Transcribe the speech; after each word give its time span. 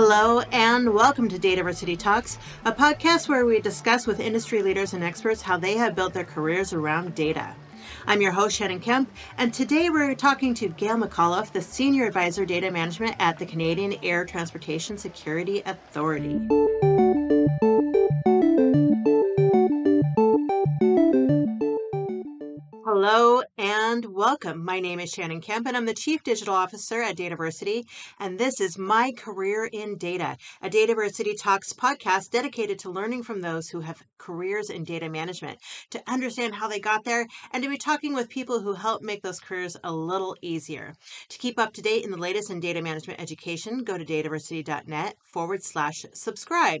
Hello, 0.00 0.42
and 0.52 0.94
welcome 0.94 1.28
to 1.28 1.40
Dataversity 1.40 1.98
Talks, 1.98 2.38
a 2.64 2.70
podcast 2.70 3.28
where 3.28 3.44
we 3.44 3.60
discuss 3.60 4.06
with 4.06 4.20
industry 4.20 4.62
leaders 4.62 4.92
and 4.92 5.02
experts 5.02 5.42
how 5.42 5.56
they 5.56 5.76
have 5.76 5.96
built 5.96 6.14
their 6.14 6.22
careers 6.22 6.72
around 6.72 7.16
data. 7.16 7.52
I'm 8.06 8.22
your 8.22 8.30
host, 8.30 8.56
Shannon 8.56 8.78
Kemp, 8.78 9.10
and 9.38 9.52
today 9.52 9.90
we're 9.90 10.14
talking 10.14 10.54
to 10.54 10.68
Gail 10.68 10.98
McAuliffe, 10.98 11.50
the 11.50 11.60
Senior 11.60 12.06
Advisor 12.06 12.44
Data 12.44 12.70
Management 12.70 13.16
at 13.18 13.40
the 13.40 13.46
Canadian 13.46 13.96
Air 14.04 14.24
Transportation 14.24 14.96
Security 14.96 15.64
Authority. 15.66 16.46
Hello 23.00 23.42
and 23.56 24.06
welcome. 24.06 24.64
My 24.64 24.80
name 24.80 24.98
is 24.98 25.10
Shannon 25.10 25.40
Kemp, 25.40 25.68
and 25.68 25.76
I'm 25.76 25.86
the 25.86 25.94
Chief 25.94 26.24
Digital 26.24 26.52
Officer 26.52 27.00
at 27.00 27.16
Dataversity. 27.16 27.84
And 28.18 28.40
this 28.40 28.60
is 28.60 28.76
My 28.76 29.12
Career 29.16 29.70
in 29.72 29.98
Data, 29.98 30.36
a 30.60 30.68
Dataversity 30.68 31.40
Talks 31.40 31.72
podcast 31.72 32.30
dedicated 32.30 32.80
to 32.80 32.90
learning 32.90 33.22
from 33.22 33.40
those 33.40 33.68
who 33.68 33.78
have 33.82 34.02
careers 34.18 34.68
in 34.68 34.82
data 34.82 35.08
management, 35.08 35.60
to 35.90 36.02
understand 36.08 36.56
how 36.56 36.66
they 36.66 36.80
got 36.80 37.04
there, 37.04 37.24
and 37.52 37.62
to 37.62 37.70
be 37.70 37.78
talking 37.78 38.14
with 38.14 38.28
people 38.28 38.60
who 38.60 38.74
help 38.74 39.00
make 39.00 39.22
those 39.22 39.38
careers 39.38 39.76
a 39.84 39.92
little 39.92 40.34
easier. 40.42 40.92
To 41.28 41.38
keep 41.38 41.56
up 41.56 41.74
to 41.74 41.82
date 41.82 42.04
in 42.04 42.10
the 42.10 42.16
latest 42.16 42.50
in 42.50 42.58
data 42.58 42.82
management 42.82 43.20
education, 43.20 43.84
go 43.84 43.96
to 43.96 44.04
dataversity.net 44.04 45.14
forward 45.22 45.62
slash 45.62 46.04
subscribe. 46.14 46.80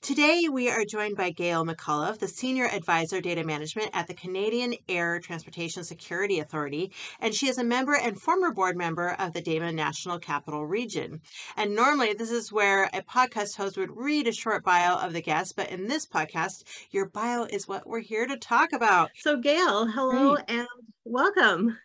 Today, 0.00 0.48
we 0.50 0.68
are 0.68 0.84
joined 0.84 1.16
by 1.16 1.30
Gail 1.30 1.64
McAuliffe, 1.64 2.18
the 2.18 2.26
Senior 2.26 2.66
Advisor 2.66 3.20
Data 3.20 3.44
Management 3.44 3.90
at 3.92 4.08
the 4.08 4.14
Canadian 4.14 4.74
Air 4.88 5.20
Transportation 5.20 5.51
Security 5.52 6.40
Authority, 6.40 6.92
and 7.20 7.34
she 7.34 7.48
is 7.48 7.58
a 7.58 7.64
member 7.64 7.94
and 7.94 8.20
former 8.20 8.52
board 8.52 8.76
member 8.76 9.10
of 9.18 9.32
the 9.32 9.42
DAMA 9.42 9.72
National 9.72 10.18
Capital 10.18 10.66
Region. 10.66 11.20
And 11.56 11.74
normally, 11.74 12.14
this 12.14 12.30
is 12.30 12.50
where 12.50 12.84
a 12.92 13.02
podcast 13.02 13.56
host 13.56 13.76
would 13.76 13.96
read 13.96 14.26
a 14.26 14.32
short 14.32 14.64
bio 14.64 14.96
of 14.96 15.12
the 15.12 15.22
guest, 15.22 15.54
but 15.56 15.70
in 15.70 15.86
this 15.86 16.06
podcast, 16.06 16.64
your 16.90 17.06
bio 17.06 17.44
is 17.44 17.68
what 17.68 17.86
we're 17.86 18.00
here 18.00 18.26
to 18.26 18.36
talk 18.36 18.72
about. 18.72 19.10
So, 19.18 19.36
Gail, 19.36 19.86
hello 19.86 20.34
Great. 20.34 20.44
and 20.48 20.68
welcome. 21.04 21.78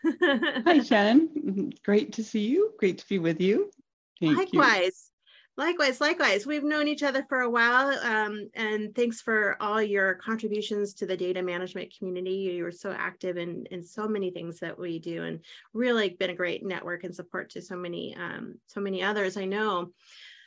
Hi, 0.66 0.80
Shannon. 0.84 1.30
Mm-hmm. 1.38 1.70
Great 1.84 2.14
to 2.14 2.24
see 2.24 2.46
you. 2.46 2.74
Great 2.80 3.00
to 3.00 3.08
be 3.08 3.20
with 3.20 3.42
you. 3.42 3.72
Thank 4.20 4.38
Likewise. 4.38 5.12
Likewise, 5.58 6.00
likewise. 6.00 6.46
We've 6.46 6.64
known 6.64 6.88
each 6.88 7.02
other 7.02 7.26
for 7.28 7.42
a 7.42 7.50
while, 7.50 7.90
um, 8.04 8.48
and 8.54 8.94
thanks 8.94 9.22
for 9.22 9.58
all 9.60 9.82
your 9.82 10.14
contributions 10.14 10.94
to 10.96 11.08
the 11.08 11.18
data 11.18 11.42
management 11.42 11.92
community. 11.98 12.32
You 12.32 12.64
were 12.64 12.72
so 12.72 12.92
active 12.92 13.38
in, 13.38 13.66
in 13.72 13.84
so 13.84 14.08
many 14.08 14.30
things 14.30 14.60
that 14.60 14.78
we 14.78 15.00
do, 15.00 15.24
and 15.24 15.40
really 15.74 16.10
been 16.10 16.30
a 16.30 16.36
great 16.36 16.64
network 16.64 17.06
and 17.06 17.16
support 17.16 17.50
to 17.52 17.62
so 17.64 17.76
many 17.76 18.16
um, 18.16 18.60
so 18.68 18.80
many 18.80 19.02
others. 19.02 19.36
I 19.36 19.46
know. 19.46 19.90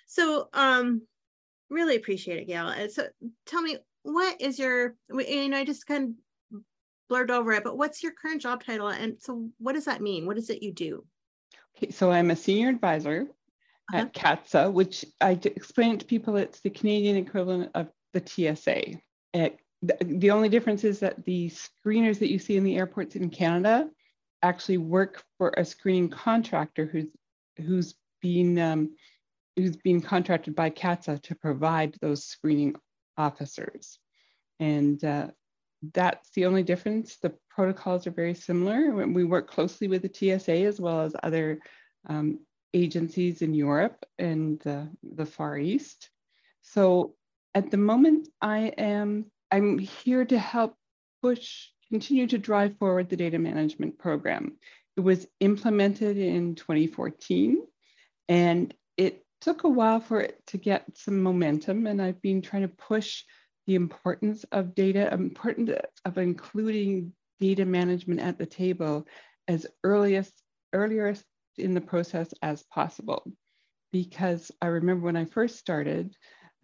So, 0.07 0.49
um, 0.53 1.03
really 1.71 1.97
appreciate 1.97 2.39
it, 2.39 2.47
Gail. 2.47 2.69
Uh, 2.69 2.87
so, 2.87 3.09
tell 3.47 3.63
me, 3.63 3.79
what 4.05 4.41
is 4.41 4.61
your? 4.61 4.95
You 5.13 5.49
know, 5.49 5.57
I 5.57 5.65
just 5.65 5.89
kind 5.89 6.15
of 6.55 6.61
blurred 7.09 7.33
over 7.33 7.51
it, 7.51 7.65
but 7.65 7.77
what's 7.77 8.05
your 8.05 8.13
current 8.13 8.43
job 8.43 8.63
title, 8.63 8.87
and 8.87 9.17
so 9.19 9.51
what 9.59 9.73
does 9.73 9.87
that 9.87 10.03
mean? 10.03 10.25
What 10.27 10.39
is 10.39 10.51
it 10.51 10.63
you 10.63 10.73
do? 10.73 11.05
Okay, 11.77 11.91
so 11.91 12.13
I'm 12.13 12.31
a 12.31 12.37
senior 12.37 12.69
advisor 12.69 13.27
uh-huh. 13.93 13.99
at 13.99 14.15
CATSA, 14.15 14.73
which 14.73 15.05
I 15.21 15.33
explain 15.45 15.99
to 15.99 16.07
people 16.07 16.37
it's 16.37 16.61
the 16.61 16.71
Canadian 16.71 17.17
equivalent 17.17 17.71
of 17.75 17.89
the 18.13 18.23
TSA. 18.25 18.99
It, 19.35 19.59
the, 19.83 19.97
the 20.01 20.31
only 20.31 20.49
difference 20.49 20.85
is 20.85 21.01
that 21.01 21.25
the 21.25 21.51
screeners 21.51 22.19
that 22.19 22.31
you 22.31 22.39
see 22.39 22.57
in 22.57 22.65
the 22.65 22.77
airports 22.77 23.17
in 23.17 23.31
Canada 23.31 23.89
actually 24.43 24.79
work 24.79 25.23
for 25.39 25.55
a 25.57 25.65
screening 25.65 26.09
contractor 26.09 26.87
who's 26.87 27.07
who's 27.59 27.95
been 28.23 28.59
um, 28.59 28.91
who's 29.57 29.77
been 29.77 30.01
contracted 30.01 30.55
by 30.55 30.71
CATSA 30.71 31.23
to 31.23 31.35
provide 31.35 31.97
those 32.01 32.25
screening 32.25 32.77
officers. 33.17 33.99
And 34.59 35.03
uh, 35.05 35.29
that's 35.95 36.31
the 36.31 36.47
only 36.47 36.63
difference. 36.63 37.17
The 37.17 37.35
protocols 37.49 38.07
are 38.07 38.13
very 38.13 38.35
similar. 38.35 38.95
We 39.07 39.25
work 39.25 39.51
closely 39.51 39.89
with 39.89 40.03
the 40.03 40.39
TSA 40.39 40.53
as 40.53 40.81
well 40.81 41.01
as 41.01 41.15
other 41.23 41.59
um, 42.07 42.41
agencies 42.75 43.43
in 43.43 43.55
Europe 43.55 44.05
and 44.19 44.65
uh, 44.67 44.85
the 45.03 45.27
Far 45.27 45.59
East. 45.59 46.11
So 46.63 47.15
at 47.55 47.71
the 47.71 47.77
moment, 47.77 48.29
I 48.41 48.73
am 48.79 49.27
I'm 49.51 49.79
here 49.79 50.25
to 50.25 50.39
help 50.39 50.77
push, 51.23 51.69
continue 51.89 52.27
to 52.29 52.39
drive 52.39 52.79
forward 52.79 53.09
the 53.09 53.17
data 53.17 53.39
management 53.39 53.99
program. 53.99 54.57
It 54.97 55.01
was 55.01 55.27
implemented 55.41 56.17
in 56.17 56.55
2014, 56.55 57.63
and 58.29 58.75
it 58.97 59.25
took 59.41 59.65
a 59.65 59.69
while 59.69 60.01
for 60.01 60.21
it 60.21 60.39
to 60.49 60.59
get 60.59 60.85
some 60.97 61.23
momentum. 61.23 61.87
And 61.87 62.01
I've 62.01 62.23
been 62.23 62.43
trying 62.43 62.63
to 62.63 62.69
push 62.69 63.25
the 63.67 63.75
importance 63.75 64.45
of 64.53 64.75
data, 64.75 65.13
importance 65.13 65.73
of 66.05 66.19
including 66.19 67.13
data 67.41 67.65
management 67.65 68.21
at 68.21 68.39
the 68.39 68.47
table 68.47 69.07
as 69.49 69.67
earliest 69.83 70.33
earliest 70.73 71.25
in 71.59 71.75
the 71.75 71.81
process 71.81 72.33
as 72.43 72.63
possible. 72.65 73.31
Because 73.93 74.53
I 74.63 74.67
remember 74.67 75.05
when 75.05 75.17
I 75.17 75.25
first 75.25 75.59
started, 75.59 76.15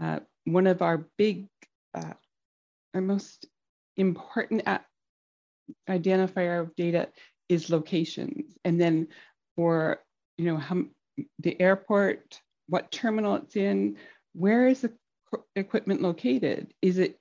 uh, 0.01 0.21
one 0.45 0.67
of 0.67 0.83
our 0.83 1.09
big, 1.19 1.49
uh, 1.95 2.15
our 2.95 3.01
most 3.01 3.47
important 3.97 4.63
identifier 5.89 6.61
of 6.61 6.77
data 6.77 7.09
is 7.49 7.71
locations. 7.71 8.57
And 8.65 8.81
then 8.81 9.09
for, 9.57 10.03
you 10.39 10.45
know, 10.45 10.57
how, 10.57 10.85
the 11.41 11.61
airport, 11.61 12.41
what 12.69 12.93
terminal 12.93 13.37
it's 13.37 13.57
in, 13.57 13.97
where 14.35 14.69
is 14.69 14.83
the 14.83 14.93
equipment 15.57 16.03
located? 16.03 16.73
Is 16.83 16.99
it, 16.99 17.19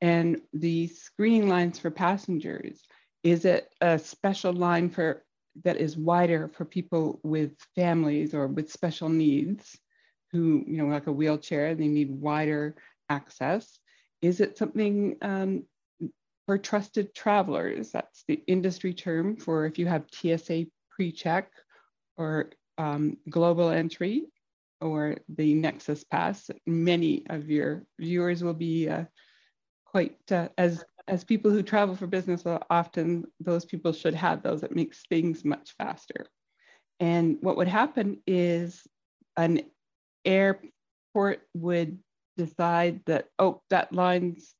and 0.00 0.40
the 0.52 0.86
screening 0.86 1.48
lines 1.48 1.78
for 1.78 1.90
passengers, 1.90 2.82
is 3.24 3.44
it 3.44 3.68
a 3.80 3.98
special 3.98 4.52
line 4.52 4.90
for 4.90 5.24
that 5.64 5.76
is 5.76 5.96
wider 5.96 6.48
for 6.48 6.64
people 6.64 7.20
with 7.22 7.52
families 7.74 8.34
or 8.34 8.46
with 8.46 8.72
special 8.72 9.08
needs 9.08 9.78
who, 10.32 10.64
you 10.66 10.76
know, 10.76 10.86
like 10.86 11.06
a 11.06 11.12
wheelchair, 11.12 11.74
they 11.74 11.88
need 11.88 12.10
wider 12.10 12.76
access? 13.08 13.78
Is 14.20 14.40
it 14.40 14.58
something 14.58 15.16
um, 15.22 15.64
for 16.46 16.58
trusted 16.58 17.14
travelers? 17.14 17.90
That's 17.92 18.24
the 18.28 18.42
industry 18.46 18.92
term 18.92 19.36
for 19.36 19.66
if 19.66 19.78
you 19.78 19.86
have 19.86 20.10
TSA 20.12 20.66
pre-check 20.90 21.50
or 22.16 22.50
um, 22.76 23.16
global 23.30 23.70
entry 23.70 24.26
or 24.80 25.16
the 25.28 25.54
Nexus 25.54 26.04
Pass. 26.04 26.50
Many 26.66 27.24
of 27.28 27.50
your 27.50 27.84
viewers 27.98 28.42
will 28.42 28.54
be 28.54 28.88
uh, 28.88 29.04
quite 29.86 30.18
uh, 30.30 30.48
as 30.56 30.84
as 31.08 31.24
people 31.24 31.50
who 31.50 31.62
travel 31.62 31.96
for 31.96 32.06
business, 32.06 32.44
often 32.70 33.24
those 33.40 33.64
people 33.64 33.92
should 33.92 34.14
have 34.14 34.42
those. 34.42 34.62
It 34.62 34.76
makes 34.76 35.02
things 35.08 35.44
much 35.44 35.74
faster. 35.78 36.26
And 37.00 37.38
what 37.40 37.56
would 37.56 37.68
happen 37.68 38.20
is 38.26 38.86
an 39.36 39.62
airport 40.24 41.40
would 41.54 41.98
decide 42.36 43.00
that, 43.06 43.28
oh, 43.38 43.62
that 43.70 43.92
line's, 43.92 44.54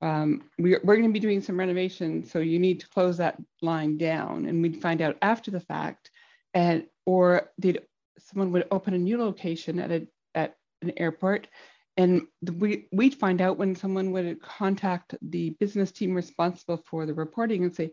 um, 0.00 0.42
we're, 0.58 0.80
we're 0.84 0.96
going 0.96 1.08
to 1.08 1.12
be 1.12 1.20
doing 1.20 1.40
some 1.40 1.58
renovation, 1.58 2.24
so 2.24 2.38
you 2.38 2.58
need 2.58 2.80
to 2.80 2.88
close 2.88 3.16
that 3.18 3.36
line 3.60 3.98
down. 3.98 4.46
And 4.46 4.62
we'd 4.62 4.80
find 4.80 5.02
out 5.02 5.16
after 5.22 5.50
the 5.50 5.60
fact, 5.60 6.10
and 6.54 6.86
or 7.06 7.50
they'd, 7.58 7.82
someone 8.18 8.52
would 8.52 8.66
open 8.70 8.94
a 8.94 8.98
new 8.98 9.18
location 9.18 9.78
at, 9.78 9.90
a, 9.90 10.06
at 10.34 10.56
an 10.82 10.92
airport 10.96 11.48
and 11.96 12.22
we, 12.56 12.86
we'd 12.92 13.14
find 13.14 13.40
out 13.40 13.58
when 13.58 13.74
someone 13.74 14.12
would 14.12 14.40
contact 14.40 15.14
the 15.20 15.50
business 15.60 15.92
team 15.92 16.14
responsible 16.14 16.82
for 16.86 17.04
the 17.04 17.14
reporting 17.14 17.64
and 17.64 17.74
say, 17.74 17.92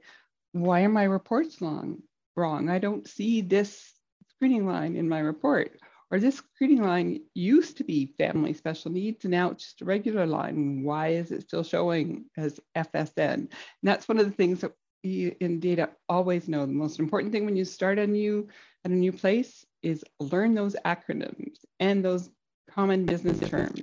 why 0.54 0.82
are 0.84 0.90
my 0.90 1.04
reports 1.04 1.62
long, 1.62 2.02
wrong? 2.36 2.70
I 2.70 2.80
don't 2.80 3.08
see 3.08 3.42
this 3.42 3.94
screening 4.30 4.66
line 4.66 4.96
in 4.96 5.10
my 5.10 5.20
report. 5.20 5.78
Or 6.12 6.20
this 6.20 6.38
screening 6.38 6.82
line 6.82 7.22
used 7.36 7.78
to 7.78 7.84
be 7.84 8.16
family 8.18 8.54
special 8.54 8.90
needs 8.90 9.26
and 9.26 9.32
now 9.32 9.52
it's 9.52 9.66
just 9.66 9.82
a 9.82 9.86
regular 9.86 10.26
line. 10.26 10.84
Why 10.84 11.10
is 11.10 11.32
it 11.32 11.44
still 11.44 11.64
showing 11.64 12.26
as 12.36 12.60
FSN? 12.76 13.34
And 13.34 13.50
that's 13.84 14.08
one 14.08 14.18
of 14.18 14.26
the 14.26 14.32
things 14.32 14.62
that 14.62 14.72
we 15.04 15.36
in 15.40 15.60
data 15.60 15.92
always 16.08 16.48
know. 16.48 16.66
The 16.66 16.74
most 16.74 17.00
important 17.00 17.32
thing 17.32 17.46
when 17.46 17.56
you 17.56 17.66
start 17.66 18.00
a 18.00 18.08
new 18.08 18.48
at 18.84 18.92
a 18.92 18.96
new 18.96 19.12
place 19.12 19.66
is 19.84 20.04
learn 20.20 20.56
those 20.56 20.76
acronyms 20.86 21.60
and 21.80 22.04
those 22.04 22.30
common 22.70 23.06
business 23.06 23.40
terms. 23.50 23.82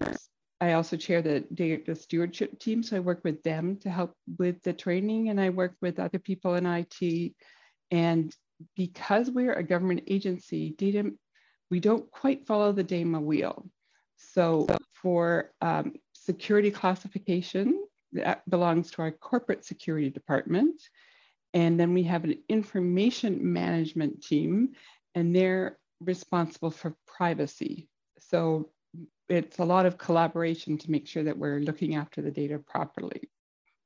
I 0.60 0.72
also 0.72 0.96
chair 0.96 1.20
the 1.20 1.40
data 1.52 1.94
stewardship 1.94 2.58
team, 2.58 2.82
so 2.82 2.96
I 2.96 3.00
work 3.00 3.20
with 3.24 3.42
them 3.42 3.76
to 3.78 3.90
help 3.90 4.14
with 4.38 4.62
the 4.62 4.72
training, 4.72 5.28
and 5.28 5.40
I 5.40 5.50
work 5.50 5.74
with 5.82 5.98
other 5.98 6.18
people 6.18 6.54
in 6.54 6.66
IT. 6.66 7.34
And 7.90 8.34
because 8.74 9.30
we're 9.30 9.52
a 9.52 9.62
government 9.62 10.04
agency, 10.06 10.70
data 10.70 11.12
we 11.70 11.80
don't 11.80 12.10
quite 12.10 12.46
follow 12.46 12.72
the 12.72 12.84
DAMA 12.84 13.20
wheel. 13.20 13.68
So 14.16 14.66
for 14.94 15.52
um, 15.60 15.94
security 16.12 16.70
classification, 16.70 17.84
that 18.12 18.48
belongs 18.48 18.90
to 18.92 19.02
our 19.02 19.10
corporate 19.10 19.64
security 19.64 20.10
department. 20.10 20.80
And 21.54 21.78
then 21.78 21.92
we 21.92 22.04
have 22.04 22.24
an 22.24 22.38
information 22.48 23.52
management 23.52 24.22
team, 24.22 24.74
and 25.14 25.34
they're 25.34 25.78
responsible 26.00 26.70
for 26.70 26.94
privacy. 27.06 27.88
So 28.20 28.70
it's 29.28 29.58
a 29.58 29.64
lot 29.64 29.86
of 29.86 29.98
collaboration 29.98 30.78
to 30.78 30.90
make 30.90 31.06
sure 31.06 31.24
that 31.24 31.38
we're 31.38 31.60
looking 31.60 31.96
after 31.96 32.22
the 32.22 32.30
data 32.30 32.58
properly 32.58 33.28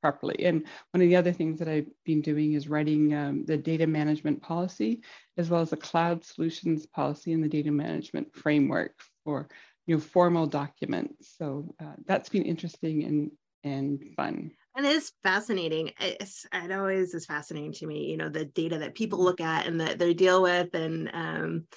properly. 0.01 0.43
And 0.45 0.65
one 0.91 1.01
of 1.01 1.07
the 1.07 1.15
other 1.15 1.31
things 1.31 1.59
that 1.59 1.67
I've 1.67 1.89
been 2.05 2.21
doing 2.21 2.53
is 2.53 2.67
writing 2.67 3.13
um, 3.13 3.45
the 3.45 3.57
data 3.57 3.87
management 3.87 4.41
policy, 4.41 5.01
as 5.37 5.49
well 5.49 5.61
as 5.61 5.69
the 5.69 5.77
cloud 5.77 6.25
solutions 6.25 6.85
policy 6.87 7.33
and 7.33 7.43
the 7.43 7.47
data 7.49 7.71
management 7.71 8.35
framework 8.35 8.99
for 9.23 9.47
you 9.85 9.95
know 9.95 10.01
formal 10.01 10.47
documents. 10.47 11.35
So 11.37 11.73
uh, 11.79 11.93
that's 12.05 12.29
been 12.29 12.43
interesting 12.43 13.03
and 13.03 13.31
and 13.63 14.03
fun. 14.15 14.51
And 14.75 14.85
it 14.85 14.95
is 14.95 15.11
fascinating. 15.21 15.91
It's, 15.99 16.45
it 16.51 16.71
always 16.71 17.13
is 17.13 17.25
fascinating 17.25 17.73
to 17.73 17.85
me, 17.85 18.05
you 18.05 18.15
know, 18.15 18.29
the 18.29 18.45
data 18.45 18.79
that 18.79 18.95
people 18.95 19.21
look 19.21 19.41
at 19.41 19.67
and 19.67 19.81
that 19.81 19.99
they 19.99 20.13
deal 20.13 20.41
with 20.41 20.73
and 20.73 21.11
um, 21.13 21.67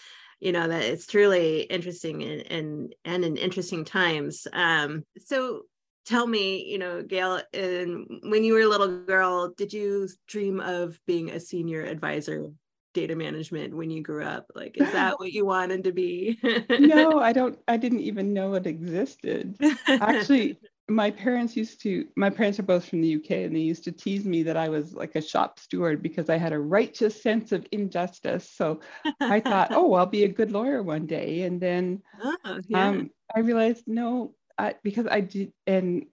you 0.44 0.52
know 0.52 0.68
that 0.68 0.82
it's 0.82 1.06
truly 1.06 1.62
interesting 1.62 2.22
and 2.22 2.52
and, 2.52 2.94
and 3.04 3.24
in 3.24 3.36
interesting 3.36 3.84
times 3.84 4.46
um, 4.52 5.02
so 5.18 5.62
tell 6.04 6.26
me, 6.26 6.64
you 6.64 6.78
know, 6.78 7.02
Gail, 7.02 7.40
and 7.52 8.06
when 8.24 8.44
you 8.44 8.54
were 8.54 8.60
a 8.60 8.68
little 8.68 9.04
girl, 9.04 9.52
did 9.56 9.72
you 9.72 10.08
dream 10.26 10.60
of 10.60 10.98
being 11.06 11.30
a 11.30 11.40
senior 11.40 11.82
advisor 11.82 12.50
data 12.92 13.16
management 13.16 13.74
when 13.74 13.90
you 13.90 14.02
grew 14.02 14.24
up? 14.24 14.46
Like, 14.54 14.76
is 14.76 14.90
that 14.92 15.14
what 15.18 15.32
you 15.32 15.46
wanted 15.46 15.84
to 15.84 15.92
be? 15.92 16.38
no, 16.78 17.18
I 17.20 17.32
don't, 17.32 17.58
I 17.66 17.76
didn't 17.76 18.00
even 18.00 18.32
know 18.32 18.54
it 18.54 18.66
existed. 18.66 19.56
Actually, 19.88 20.58
my 20.88 21.10
parents 21.10 21.56
used 21.56 21.80
to, 21.82 22.06
my 22.16 22.28
parents 22.28 22.58
are 22.58 22.64
both 22.64 22.84
from 22.84 23.00
the 23.00 23.16
UK 23.16 23.30
and 23.30 23.56
they 23.56 23.60
used 23.60 23.84
to 23.84 23.92
tease 23.92 24.26
me 24.26 24.42
that 24.42 24.56
I 24.56 24.68
was 24.68 24.92
like 24.92 25.14
a 25.14 25.22
shop 25.22 25.58
steward 25.58 26.02
because 26.02 26.28
I 26.28 26.36
had 26.36 26.52
a 26.52 26.58
righteous 26.58 27.22
sense 27.22 27.52
of 27.52 27.66
injustice. 27.72 28.50
So 28.50 28.80
I 29.20 29.40
thought, 29.40 29.68
oh, 29.72 29.94
I'll 29.94 30.06
be 30.06 30.24
a 30.24 30.28
good 30.28 30.52
lawyer 30.52 30.82
one 30.82 31.06
day. 31.06 31.42
And 31.42 31.60
then 31.60 32.02
oh, 32.22 32.60
yeah. 32.68 32.88
um, 32.88 33.10
I 33.34 33.40
realized, 33.40 33.84
no, 33.86 34.34
I, 34.58 34.74
because 34.82 35.06
I 35.06 35.20
did, 35.20 35.52
and 35.66 36.06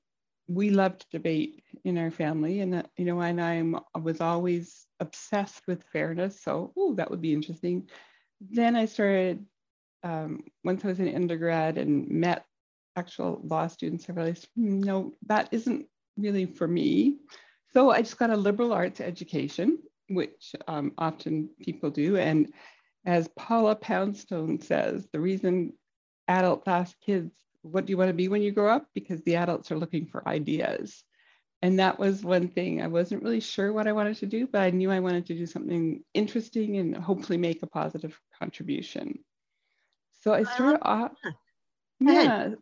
we 0.47 0.69
loved 0.69 1.05
debate 1.11 1.63
in 1.83 1.97
our 1.97 2.11
family, 2.11 2.59
and 2.61 2.75
uh, 2.75 2.83
you 2.97 3.05
know, 3.05 3.21
and 3.21 3.39
I'm 3.39 3.75
I 3.95 3.99
was 3.99 4.19
always 4.19 4.85
obsessed 4.99 5.61
with 5.67 5.83
fairness. 5.93 6.41
So, 6.41 6.73
oh, 6.77 6.95
that 6.95 7.09
would 7.09 7.21
be 7.21 7.33
interesting. 7.33 7.89
Then 8.41 8.75
I 8.75 8.85
started 8.85 9.45
um, 10.03 10.43
once 10.63 10.83
I 10.83 10.87
was 10.87 10.99
in 10.99 11.15
undergrad 11.15 11.77
and 11.77 12.09
met 12.09 12.45
actual 12.95 13.41
law 13.43 13.67
students. 13.67 14.09
I 14.09 14.13
realized, 14.13 14.47
hmm, 14.55 14.81
no, 14.81 15.13
that 15.27 15.49
isn't 15.51 15.87
really 16.17 16.45
for 16.45 16.67
me. 16.67 17.17
So 17.73 17.91
I 17.91 18.01
just 18.01 18.17
got 18.17 18.29
a 18.29 18.37
liberal 18.37 18.73
arts 18.73 18.99
education, 18.99 19.79
which 20.09 20.55
um, 20.67 20.91
often 20.97 21.49
people 21.61 21.89
do, 21.89 22.17
and 22.17 22.51
as 23.05 23.27
Paula 23.29 23.75
Poundstone 23.75 24.59
says, 24.59 25.07
the 25.11 25.19
reason 25.19 25.73
adults 26.27 26.67
ask 26.67 26.95
kids 27.01 27.31
what 27.63 27.85
do 27.85 27.91
you 27.91 27.97
want 27.97 28.09
to 28.09 28.13
be 28.13 28.27
when 28.27 28.41
you 28.41 28.51
grow 28.51 28.73
up? 28.73 28.87
Because 28.93 29.21
the 29.21 29.35
adults 29.35 29.71
are 29.71 29.77
looking 29.77 30.07
for 30.07 30.27
ideas. 30.27 31.03
And 31.61 31.79
that 31.79 31.99
was 31.99 32.23
one 32.23 32.47
thing. 32.47 32.81
I 32.81 32.87
wasn't 32.87 33.21
really 33.21 33.39
sure 33.39 33.71
what 33.71 33.87
I 33.87 33.91
wanted 33.91 34.17
to 34.17 34.25
do, 34.25 34.47
but 34.47 34.61
I 34.61 34.71
knew 34.71 34.89
I 34.89 34.99
wanted 34.99 35.27
to 35.27 35.35
do 35.35 35.45
something 35.45 36.03
interesting 36.13 36.77
and 36.77 36.97
hopefully 36.97 37.37
make 37.37 37.61
a 37.61 37.67
positive 37.67 38.19
contribution. 38.39 39.19
So 40.21 40.33
I 40.33 40.43
started 40.43 40.79
off, 40.81 41.11
yeah, 41.99 42.55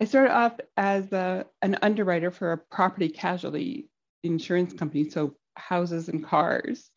I 0.00 0.06
started 0.06 0.32
off 0.32 0.58
as 0.76 1.12
a, 1.12 1.46
an 1.60 1.76
underwriter 1.82 2.30
for 2.30 2.52
a 2.52 2.58
property 2.58 3.08
casualty 3.08 3.90
insurance 4.22 4.72
company, 4.72 5.10
so 5.10 5.36
houses 5.56 6.08
and 6.08 6.24
cars. 6.24 6.90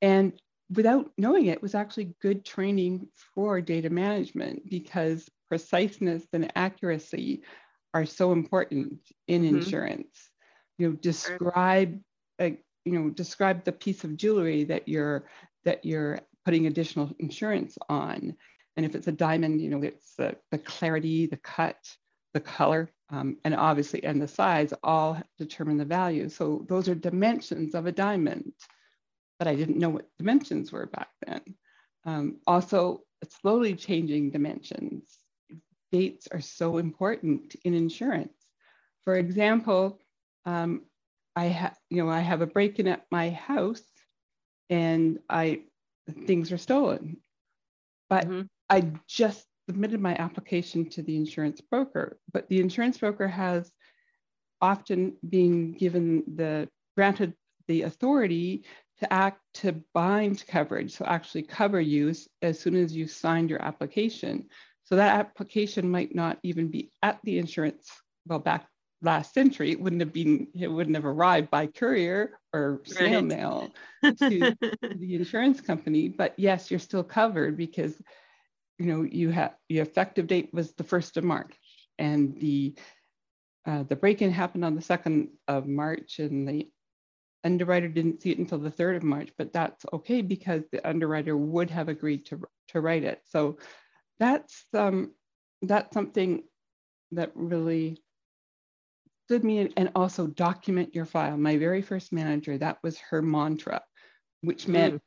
And 0.00 0.32
without 0.70 1.10
knowing 1.18 1.46
it, 1.46 1.54
it 1.54 1.62
was 1.62 1.74
actually 1.74 2.14
good 2.22 2.44
training 2.44 3.08
for 3.34 3.60
data 3.60 3.90
management 3.90 4.68
because 4.70 5.28
preciseness 5.48 6.24
and 6.32 6.52
accuracy 6.54 7.42
are 7.94 8.06
so 8.06 8.32
important 8.32 9.00
in 9.26 9.42
mm-hmm. 9.42 9.56
insurance. 9.56 10.30
You 10.78 10.90
know, 10.90 10.96
describe 10.96 11.98
a, 12.40 12.56
you 12.84 12.92
know 12.92 13.10
describe 13.10 13.64
the 13.64 13.72
piece 13.72 14.04
of 14.04 14.16
jewelry 14.16 14.64
that 14.64 14.86
you're 14.86 15.24
that 15.64 15.84
you're 15.84 16.20
putting 16.44 16.66
additional 16.66 17.10
insurance 17.18 17.76
on. 17.88 18.36
And 18.76 18.86
if 18.86 18.94
it's 18.94 19.08
a 19.08 19.12
diamond, 19.12 19.60
you 19.60 19.70
know, 19.70 19.82
it's 19.82 20.14
the, 20.14 20.36
the 20.52 20.58
clarity, 20.58 21.26
the 21.26 21.36
cut, 21.36 21.76
the 22.34 22.40
color, 22.40 22.90
um, 23.10 23.38
and 23.44 23.54
obviously, 23.54 24.04
and 24.04 24.20
the 24.20 24.28
size 24.28 24.72
all 24.82 25.20
determine 25.38 25.78
the 25.78 25.84
value. 25.84 26.28
So 26.28 26.64
those 26.68 26.88
are 26.88 26.94
dimensions 26.94 27.74
of 27.74 27.86
a 27.86 27.92
diamond, 27.92 28.52
but 29.38 29.48
I 29.48 29.54
didn't 29.54 29.78
know 29.78 29.88
what 29.88 30.08
dimensions 30.18 30.72
were 30.72 30.86
back 30.86 31.08
then. 31.26 31.42
Um, 32.04 32.36
also, 32.46 33.02
slowly 33.40 33.74
changing 33.74 34.30
dimensions 34.30 35.18
dates 35.90 36.28
are 36.30 36.40
so 36.40 36.78
important 36.78 37.56
in 37.64 37.74
insurance. 37.74 38.34
For 39.04 39.16
example, 39.16 40.00
um, 40.44 40.82
I 41.34 41.46
have, 41.46 41.76
you 41.88 42.04
know, 42.04 42.10
I 42.10 42.20
have 42.20 42.42
a 42.42 42.46
break-in 42.46 42.88
at 42.88 43.06
my 43.10 43.30
house, 43.30 43.82
and 44.70 45.18
I 45.30 45.62
things 46.26 46.52
are 46.52 46.58
stolen, 46.58 47.18
but 48.10 48.26
mm-hmm. 48.26 48.42
I 48.68 48.92
just 49.06 49.46
submitted 49.68 50.00
my 50.00 50.14
application 50.14 50.88
to 50.88 51.02
the 51.02 51.14
insurance 51.14 51.60
broker. 51.60 52.18
But 52.32 52.48
the 52.48 52.58
insurance 52.58 52.96
broker 52.96 53.28
has 53.28 53.70
often 54.62 55.14
been 55.28 55.72
given 55.72 56.24
the 56.36 56.68
granted 56.96 57.34
the 57.66 57.82
authority 57.82 58.64
to 59.00 59.12
act 59.12 59.42
to 59.54 59.72
bind 59.92 60.42
coverage, 60.48 60.92
so 60.92 61.04
actually 61.04 61.42
cover 61.42 61.80
you 61.80 62.14
as 62.40 62.58
soon 62.58 62.76
as 62.76 62.96
you 62.96 63.06
signed 63.06 63.50
your 63.50 63.62
application. 63.62 64.46
So 64.84 64.96
that 64.96 65.20
application 65.20 65.88
might 65.90 66.14
not 66.14 66.38
even 66.42 66.68
be 66.68 66.90
at 67.02 67.18
the 67.22 67.38
insurance, 67.38 67.90
well, 68.26 68.38
back 68.38 68.66
last 69.02 69.34
century, 69.34 69.70
it 69.70 69.80
wouldn't 69.80 70.00
have 70.00 70.14
been, 70.14 70.48
it 70.58 70.68
wouldn't 70.68 70.96
have 70.96 71.04
arrived 71.04 71.50
by 71.50 71.66
courier 71.66 72.40
or 72.54 72.80
snail 72.84 73.20
right. 73.20 73.24
mail 73.24 73.70
to 74.02 74.56
the 74.96 75.14
insurance 75.14 75.60
company. 75.60 76.08
But 76.08 76.32
yes, 76.38 76.70
you're 76.70 76.80
still 76.80 77.04
covered 77.04 77.56
because, 77.56 78.00
you 78.78 78.86
know, 78.86 79.02
you 79.02 79.30
have 79.30 79.54
the 79.68 79.78
effective 79.78 80.26
date 80.26 80.50
was 80.52 80.72
the 80.72 80.84
first 80.84 81.16
of 81.16 81.24
March 81.24 81.54
and 81.98 82.38
the 82.40 82.74
uh, 83.66 83.82
the 83.82 83.96
break-in 83.96 84.30
happened 84.30 84.64
on 84.64 84.74
the 84.74 84.80
2nd 84.80 85.28
of 85.46 85.66
March 85.66 86.20
and 86.20 86.48
the 86.48 86.70
underwriter 87.44 87.88
didn't 87.88 88.22
see 88.22 88.30
it 88.30 88.38
until 88.38 88.58
the 88.58 88.70
3rd 88.70 88.96
of 88.96 89.02
March, 89.02 89.30
but 89.36 89.52
that's 89.52 89.84
okay 89.92 90.22
because 90.22 90.62
the 90.72 90.86
underwriter 90.88 91.36
would 91.36 91.70
have 91.70 91.88
agreed 91.88 92.24
to, 92.26 92.40
to 92.68 92.80
write 92.80 93.04
it. 93.04 93.20
So 93.24 93.58
that's 94.18 94.64
um, 94.72 95.12
that's 95.62 95.92
something 95.92 96.44
that 97.12 97.32
really 97.34 98.02
stood 99.26 99.44
me 99.44 99.58
in, 99.58 99.72
and 99.76 99.90
also 99.94 100.26
document 100.26 100.94
your 100.94 101.04
file. 101.04 101.36
My 101.36 101.58
very 101.58 101.82
first 101.82 102.12
manager, 102.12 102.56
that 102.58 102.78
was 102.82 102.98
her 103.10 103.22
mantra, 103.22 103.82
which 104.40 104.64
mm. 104.64 104.70
meant 104.70 105.02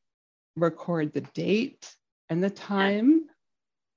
record 0.55 1.13
the 1.13 1.21
date 1.21 1.93
and 2.29 2.43
the 2.43 2.49
time, 2.49 3.25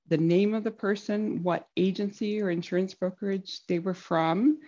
the 0.09 0.19
name 0.19 0.55
of 0.55 0.65
the 0.65 0.71
person, 0.71 1.43
what 1.43 1.69
agency 1.77 2.41
or 2.41 2.51
insurance 2.51 2.95
brokerage 2.95 3.61
they 3.69 3.79
were 3.79 3.95
from, 3.95 4.59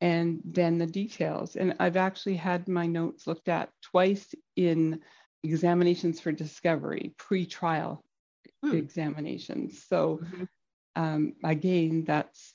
and 0.00 0.40
then 0.44 0.78
the 0.78 0.86
details. 0.86 1.56
And 1.56 1.74
I've 1.78 1.96
actually 1.96 2.36
had 2.36 2.68
my 2.68 2.86
notes 2.86 3.26
looked 3.26 3.48
at 3.48 3.70
twice 3.82 4.34
in 4.56 5.00
examinations 5.42 6.20
for 6.20 6.32
discovery, 6.32 7.14
pre-trial 7.18 8.04
hmm. 8.62 8.76
examinations. 8.76 9.84
So 9.88 10.20
mm-hmm. 10.22 10.44
um, 10.96 11.34
again, 11.44 12.04
that's 12.06 12.54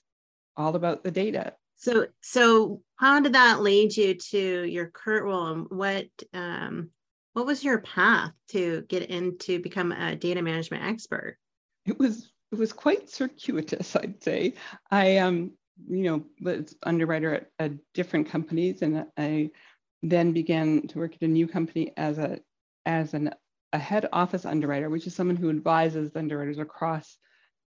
all 0.58 0.76
about 0.76 1.04
the 1.04 1.12
data. 1.12 1.54
So, 1.76 2.08
so 2.22 2.82
how 2.96 3.20
did 3.20 3.34
that 3.34 3.62
lead 3.62 3.96
you 3.98 4.14
to 4.16 4.64
your 4.64 4.88
current 4.88 5.26
role, 5.26 5.48
and 5.48 5.66
what 5.70 6.08
um, 6.34 6.92
what 7.34 7.46
was 7.46 7.64
your 7.64 7.80
path 7.80 8.32
to 8.50 8.86
get 8.88 9.10
into 9.10 9.60
become 9.60 9.92
a 9.92 10.16
data 10.16 10.42
management 10.42 10.86
expert? 10.86 11.38
It 11.86 12.00
was 12.00 12.32
it 12.52 12.60
was 12.60 12.74
quite 12.74 13.10
circuitous, 13.10 13.96
I'd 13.96 14.24
say. 14.24 14.54
I 14.92 15.18
um, 15.18 15.52
you 15.88 16.04
know, 16.04 16.24
was 16.42 16.76
underwriter 16.84 17.34
at, 17.34 17.50
at 17.60 17.72
different 17.94 18.30
companies, 18.30 18.82
and 18.82 19.06
I 19.18 19.50
then 20.02 20.34
began 20.34 20.88
to 20.88 21.00
work 21.00 21.16
at 21.16 21.22
a 21.22 21.28
new 21.28 21.48
company 21.48 21.94
as 21.98 22.18
a 22.18 22.40
as 22.86 23.14
an 23.14 23.34
a 23.74 23.80
head 23.80 24.08
office 24.14 24.46
underwriter, 24.46 24.90
which 24.90 25.08
is 25.08 25.16
someone 25.16 25.36
who 25.36 25.50
advises 25.50 26.16
underwriters 26.16 26.60
across 26.60 27.18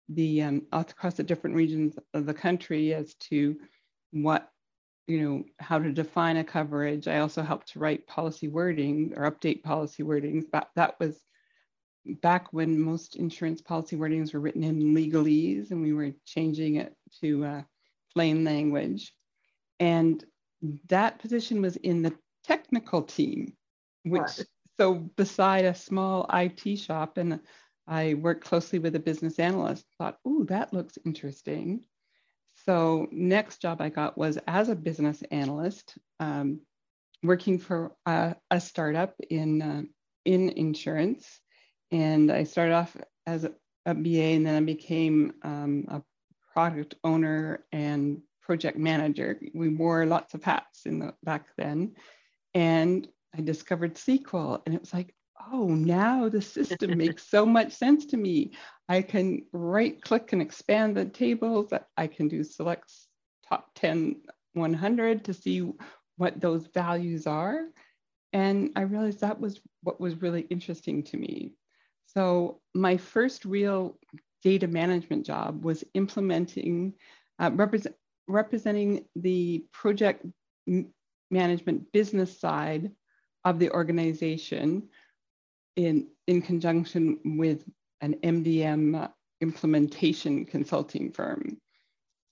the 0.08 0.42
um, 0.42 0.62
across 0.72 1.14
the 1.14 1.22
different 1.22 1.56
regions 1.56 1.98
of 2.14 2.26
the 2.26 2.34
country 2.34 2.94
as 2.94 3.14
to 3.14 3.56
what 4.12 4.50
you 5.06 5.20
know 5.20 5.44
how 5.58 5.78
to 5.78 5.92
define 5.92 6.36
a 6.36 6.44
coverage. 6.44 7.08
I 7.08 7.20
also 7.20 7.42
helped 7.42 7.72
to 7.72 7.78
write 7.78 8.06
policy 8.06 8.48
wording 8.48 9.14
or 9.16 9.30
update 9.30 9.62
policy 9.62 10.02
wordings. 10.02 10.44
But 10.50 10.68
that 10.76 10.98
was 11.00 11.18
back 12.22 12.52
when 12.52 12.80
most 12.80 13.16
insurance 13.16 13.60
policy 13.60 13.96
wordings 13.96 14.32
were 14.32 14.40
written 14.40 14.64
in 14.64 14.94
legalese, 14.94 15.70
and 15.70 15.82
we 15.82 15.92
were 15.92 16.12
changing 16.24 16.76
it 16.76 16.94
to 17.20 17.44
uh, 17.44 17.62
plain 18.14 18.44
language. 18.44 19.12
And 19.78 20.24
that 20.88 21.18
position 21.18 21.60
was 21.62 21.76
in 21.76 22.02
the 22.02 22.14
technical 22.44 23.02
team, 23.02 23.52
which 24.04 24.40
so 24.78 24.94
beside 24.94 25.64
a 25.64 25.74
small 25.74 26.26
IT 26.32 26.76
shop 26.78 27.18
and 27.18 27.40
I 27.86 28.14
worked 28.14 28.44
closely 28.44 28.78
with 28.78 28.96
a 28.96 29.00
business 29.00 29.38
analyst, 29.38 29.84
thought, 29.98 30.18
oh, 30.24 30.44
that 30.44 30.72
looks 30.72 30.98
interesting. 31.04 31.84
So 32.66 33.06
next 33.12 33.62
job 33.62 33.80
I 33.80 33.90
got 33.90 34.18
was 34.18 34.38
as 34.46 34.68
a 34.68 34.74
business 34.74 35.22
analyst, 35.30 35.96
um, 36.18 36.60
working 37.22 37.58
for 37.58 37.92
a, 38.04 38.34
a 38.50 38.60
startup 38.60 39.14
in, 39.30 39.62
uh, 39.62 39.82
in 40.24 40.50
insurance. 40.50 41.40
And 41.90 42.30
I 42.30 42.44
started 42.44 42.74
off 42.74 42.96
as 43.26 43.44
a, 43.44 43.52
a 43.84 43.94
BA 43.94 44.34
and 44.34 44.46
then 44.46 44.56
I 44.56 44.60
became 44.60 45.34
um, 45.42 45.84
a 45.88 46.02
product 46.52 46.94
owner 47.04 47.64
and 47.72 48.20
project 48.42 48.78
manager. 48.78 49.38
We 49.54 49.68
wore 49.68 50.06
lots 50.06 50.34
of 50.34 50.42
hats 50.42 50.86
in 50.86 50.98
the 50.98 51.14
back 51.22 51.46
then. 51.56 51.94
And 52.54 53.06
I 53.36 53.42
discovered 53.42 53.94
SQL 53.94 54.62
and 54.64 54.74
it 54.74 54.80
was 54.80 54.94
like, 54.94 55.14
oh, 55.52 55.68
now 55.68 56.28
the 56.28 56.40
system 56.40 56.96
makes 56.98 57.28
so 57.28 57.44
much 57.44 57.72
sense 57.72 58.06
to 58.06 58.16
me. 58.16 58.52
I 58.88 59.02
can 59.02 59.42
right 59.52 60.00
click 60.00 60.32
and 60.32 60.40
expand 60.40 60.96
the 60.96 61.04
tables. 61.04 61.72
I 61.96 62.06
can 62.06 62.28
do 62.28 62.42
selects 62.44 63.08
top 63.48 63.70
10, 63.74 64.16
100 64.54 65.24
to 65.24 65.34
see 65.34 65.70
what 66.16 66.40
those 66.40 66.66
values 66.68 67.26
are. 67.26 67.66
And 68.32 68.70
I 68.76 68.82
realized 68.82 69.20
that 69.20 69.40
was 69.40 69.60
what 69.82 70.00
was 70.00 70.20
really 70.22 70.42
interesting 70.42 71.02
to 71.04 71.16
me. 71.16 71.54
So 72.16 72.60
my 72.74 72.96
first 72.96 73.44
real 73.44 73.98
data 74.42 74.66
management 74.66 75.26
job 75.26 75.62
was 75.62 75.84
implementing, 75.92 76.94
uh, 77.38 77.50
represent, 77.52 77.94
representing 78.26 79.04
the 79.16 79.66
project 79.70 80.24
management 81.30 81.92
business 81.92 82.40
side 82.40 82.90
of 83.44 83.58
the 83.58 83.70
organization 83.70 84.88
in, 85.76 86.08
in 86.26 86.40
conjunction 86.40 87.18
with 87.38 87.64
an 88.00 88.14
MDM 88.24 89.10
implementation 89.42 90.46
consulting 90.46 91.12
firm. 91.12 91.58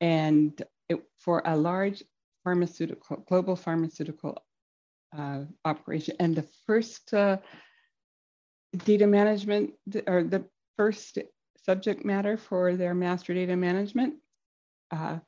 And 0.00 0.60
it, 0.88 1.02
for 1.18 1.42
a 1.44 1.54
large 1.54 2.02
pharmaceutical, 2.42 3.22
global 3.28 3.54
pharmaceutical 3.54 4.38
uh, 5.16 5.42
operation. 5.66 6.16
And 6.20 6.34
the 6.34 6.48
first 6.66 7.12
uh, 7.12 7.36
data 8.76 9.06
management, 9.06 9.72
or 10.06 10.24
the 10.24 10.44
first 10.76 11.18
subject 11.64 12.04
matter 12.04 12.36
for 12.36 12.76
their 12.76 12.94
master 12.94 13.34
data 13.34 13.56
management, 13.56 14.14
uh, 14.90 15.18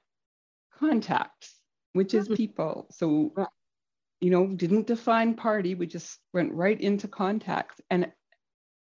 contacts, 0.78 1.60
which 1.92 2.14
is 2.14 2.26
mm-hmm. 2.26 2.34
people. 2.34 2.86
So 2.90 3.32
you 4.20 4.30
know, 4.30 4.46
didn't 4.46 4.86
define 4.86 5.34
party. 5.34 5.74
We 5.74 5.86
just 5.86 6.18
went 6.32 6.52
right 6.52 6.80
into 6.80 7.08
contacts, 7.08 7.80
and 7.90 8.10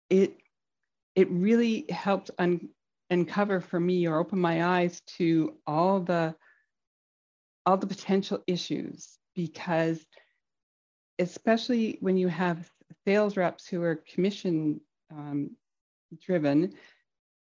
it 0.09 0.37
it 1.15 1.29
really 1.31 1.85
helped 1.89 2.31
un- 2.37 2.69
uncover 3.09 3.59
for 3.59 3.79
me 3.79 4.07
or 4.07 4.19
open 4.19 4.39
my 4.39 4.63
eyes 4.63 5.01
to 5.17 5.55
all 5.65 5.99
the 5.99 6.35
all 7.65 7.77
the 7.77 7.87
potential 7.87 8.41
issues 8.47 9.17
because 9.35 10.05
especially 11.19 11.97
when 11.99 12.15
you 12.15 12.27
have 12.27 12.69
sales 13.05 13.37
reps 13.37 13.67
who 13.67 13.81
are 13.81 14.03
commission 14.13 14.79
um, 15.11 15.51
driven 16.21 16.73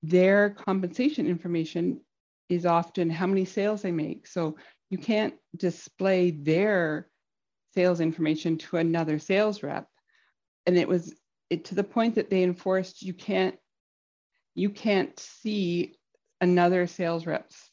their 0.03 0.51
compensation 0.51 1.27
information 1.27 2.01
is 2.49 2.67
often 2.67 3.11
how 3.11 3.27
many 3.27 3.45
sales 3.45 3.83
they 3.83 3.93
make 3.93 4.27
so 4.27 4.57
you 4.91 4.99
can't 4.99 5.35
display 5.57 6.31
their 6.31 7.09
sales 7.75 8.01
information 8.01 8.59
to 8.59 8.77
another 8.77 9.19
sales 9.19 9.63
rep. 9.63 9.87
And 10.67 10.77
it 10.77 10.89
was 10.89 11.15
it, 11.49 11.65
to 11.67 11.75
the 11.75 11.85
point 11.85 12.17
that 12.17 12.31
they 12.31 12.43
enforced 12.43 13.03
you 13.03 13.15
can't 13.15 13.57
you 14.55 14.71
can't 14.71 15.19
see 15.19 15.95
another 16.41 16.87
sales 16.87 17.27
rep's 17.27 17.71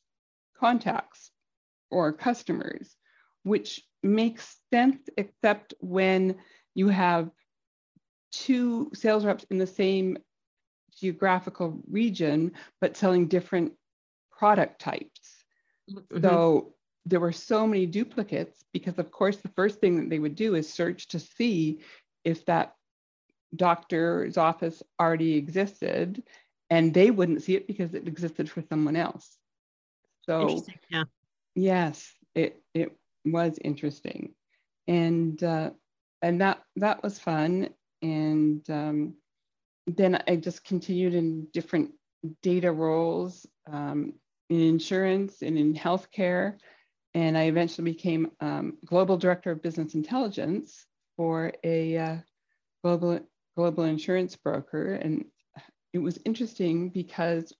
contacts 0.59 1.31
or 1.89 2.13
customers, 2.13 2.95
which 3.43 3.81
makes 4.03 4.57
sense 4.71 4.99
except 5.17 5.73
when 5.79 6.35
you 6.75 6.87
have 6.89 7.29
two 8.31 8.91
sales 8.93 9.25
reps 9.25 9.45
in 9.49 9.57
the 9.57 9.67
same 9.67 10.17
geographical 10.99 11.79
region, 11.89 12.51
but 12.81 12.97
selling 12.97 13.27
different 13.27 13.73
product 14.31 14.79
types. 14.79 15.43
Mm-hmm. 15.91 16.21
So 16.21 16.73
there 17.05 17.19
were 17.19 17.31
so 17.31 17.65
many 17.65 17.85
duplicates 17.85 18.63
because 18.73 18.99
of 18.99 19.11
course 19.11 19.37
the 19.37 19.49
first 19.49 19.79
thing 19.79 19.97
that 19.97 20.09
they 20.09 20.19
would 20.19 20.35
do 20.35 20.55
is 20.55 20.71
search 20.71 21.07
to 21.09 21.19
see 21.19 21.79
if 22.23 22.45
that 22.45 22.73
doctor's 23.55 24.37
office 24.37 24.83
already 24.99 25.35
existed 25.35 26.21
and 26.69 26.93
they 26.93 27.11
wouldn't 27.11 27.41
see 27.41 27.55
it 27.55 27.65
because 27.65 27.93
it 27.93 28.07
existed 28.07 28.49
for 28.49 28.61
someone 28.61 28.97
else 28.97 29.37
so 30.25 30.61
yeah 30.89 31.03
yes 31.55 32.13
it 32.35 32.61
it 32.73 32.91
was 33.23 33.57
interesting 33.63 34.33
and 34.87 35.41
uh, 35.43 35.69
and 36.21 36.41
that 36.41 36.61
that 36.75 37.01
was 37.03 37.19
fun 37.19 37.69
and 38.01 38.67
um, 38.69 39.13
then 39.87 40.21
i 40.27 40.35
just 40.35 40.63
continued 40.63 41.13
in 41.13 41.47
different 41.53 41.91
data 42.41 42.71
roles 42.71 43.45
um, 43.71 44.13
in 44.49 44.61
insurance 44.61 45.41
and 45.41 45.57
in 45.57 45.73
healthcare 45.73 46.57
and 47.17 47.35
I 47.35 47.45
eventually 47.45 47.91
became 47.91 48.29
um, 48.41 48.77
global 48.85 49.17
director 49.17 49.49
of 49.51 49.63
business 49.63 49.95
intelligence 49.95 50.85
for 51.15 51.51
a 51.63 51.97
uh, 51.97 52.17
global 52.83 53.19
global 53.55 53.85
insurance 53.85 54.35
broker. 54.35 54.93
And 54.93 55.25
it 55.93 55.97
was 55.97 56.19
interesting 56.25 56.89
because 56.89 57.51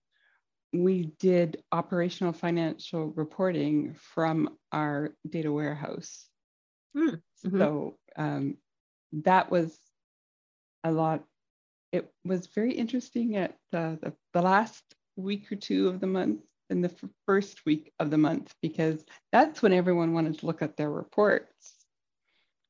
we 0.72 1.10
did 1.18 1.60
operational 1.72 2.32
financial 2.32 3.06
reporting 3.06 3.96
from 4.14 4.50
our 4.70 5.10
data 5.28 5.50
warehouse. 5.50 6.28
Mm-hmm. 6.96 7.58
So 7.58 7.96
um, 8.14 8.58
that 9.24 9.50
was 9.50 9.76
a 10.84 10.92
lot. 10.92 11.24
It 11.92 12.10
was 12.24 12.46
very 12.46 12.72
interesting 12.72 13.36
at 13.36 13.56
the, 13.72 13.98
the, 14.02 14.12
the 14.34 14.42
last 14.42 14.82
week 15.16 15.50
or 15.50 15.56
two 15.56 15.88
of 15.88 16.00
the 16.00 16.06
month 16.06 16.40
in 16.70 16.82
the 16.82 16.90
f- 16.90 17.10
first 17.26 17.64
week 17.64 17.92
of 17.98 18.10
the 18.10 18.18
month 18.18 18.54
because 18.62 19.04
that's 19.32 19.62
when 19.62 19.72
everyone 19.72 20.12
wanted 20.12 20.38
to 20.38 20.46
look 20.46 20.62
at 20.62 20.76
their 20.76 20.90
reports. 20.90 21.74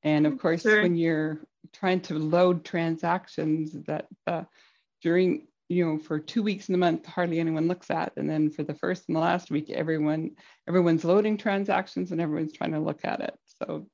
And 0.02 0.26
of 0.26 0.38
course, 0.38 0.62
sure. 0.62 0.82
when 0.82 0.96
you're 0.96 1.40
trying 1.72 2.00
to 2.02 2.14
load 2.14 2.64
transactions 2.64 3.72
that 3.86 4.06
uh, 4.26 4.44
during, 5.02 5.48
you 5.68 5.84
know, 5.84 5.98
for 5.98 6.18
two 6.20 6.42
weeks 6.42 6.68
in 6.68 6.72
the 6.72 6.78
month, 6.78 7.04
hardly 7.06 7.40
anyone 7.40 7.66
looks 7.68 7.90
at. 7.90 8.12
And 8.16 8.30
then 8.30 8.50
for 8.50 8.62
the 8.62 8.74
first 8.74 9.04
and 9.08 9.16
the 9.16 9.20
last 9.20 9.50
week, 9.50 9.70
everyone, 9.70 10.36
everyone's 10.68 11.04
loading 11.04 11.36
transactions 11.36 12.12
and 12.12 12.20
everyone's 12.20 12.52
trying 12.52 12.72
to 12.72 12.80
look 12.80 13.04
at 13.04 13.20
it. 13.20 13.34
So 13.60 13.88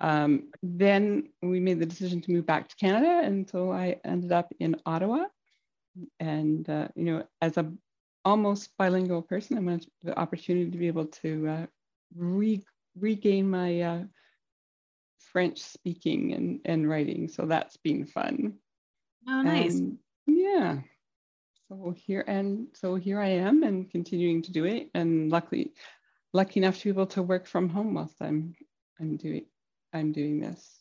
um, 0.00 0.50
then 0.62 1.28
we 1.42 1.60
made 1.60 1.80
the 1.80 1.86
decision 1.86 2.20
to 2.22 2.32
move 2.32 2.46
back 2.46 2.68
to 2.68 2.76
Canada. 2.76 3.20
And 3.22 3.48
so 3.48 3.72
I 3.72 4.00
ended 4.04 4.32
up 4.32 4.52
in 4.60 4.76
Ottawa. 4.86 5.24
And, 6.20 6.68
uh, 6.68 6.88
you 6.94 7.04
know, 7.04 7.24
as 7.42 7.56
a 7.56 7.72
almost 8.24 8.70
bilingual 8.78 9.22
person, 9.22 9.58
I 9.58 9.60
wanted 9.60 9.90
the 10.02 10.16
opportunity 10.18 10.70
to 10.70 10.78
be 10.78 10.86
able 10.86 11.06
to 11.06 11.48
uh, 11.48 11.66
re- 12.14 12.64
regain 12.96 13.50
my 13.50 13.80
uh, 13.80 14.02
French 15.18 15.58
speaking 15.60 16.34
and, 16.34 16.60
and 16.64 16.88
writing. 16.88 17.28
So 17.28 17.46
that's 17.46 17.76
been 17.78 18.04
fun. 18.04 18.54
Oh, 19.28 19.42
nice. 19.42 19.74
And 19.74 19.98
yeah. 20.26 20.78
So 21.68 21.94
here 21.96 22.24
and 22.26 22.68
so 22.72 22.94
here 22.94 23.20
I 23.20 23.28
am 23.28 23.62
and 23.62 23.90
continuing 23.90 24.40
to 24.42 24.52
do 24.52 24.64
it. 24.64 24.88
And 24.94 25.30
luckily, 25.30 25.74
lucky 26.32 26.60
enough 26.60 26.78
to 26.78 26.84
be 26.84 26.90
able 26.90 27.06
to 27.08 27.22
work 27.22 27.46
from 27.46 27.68
home 27.68 27.94
whilst 27.94 28.16
I'm 28.22 28.54
I'm 29.00 29.16
doing 29.16 29.44
I'm 29.92 30.12
doing 30.12 30.40
this. 30.40 30.80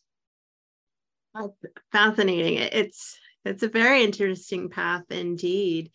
Fascinating. 1.92 2.58
It's 2.58 3.18
it's 3.46 3.64
a 3.64 3.70
very 3.70 4.04
interesting 4.04 4.70
path 4.70 5.04
indeed. 5.10 5.92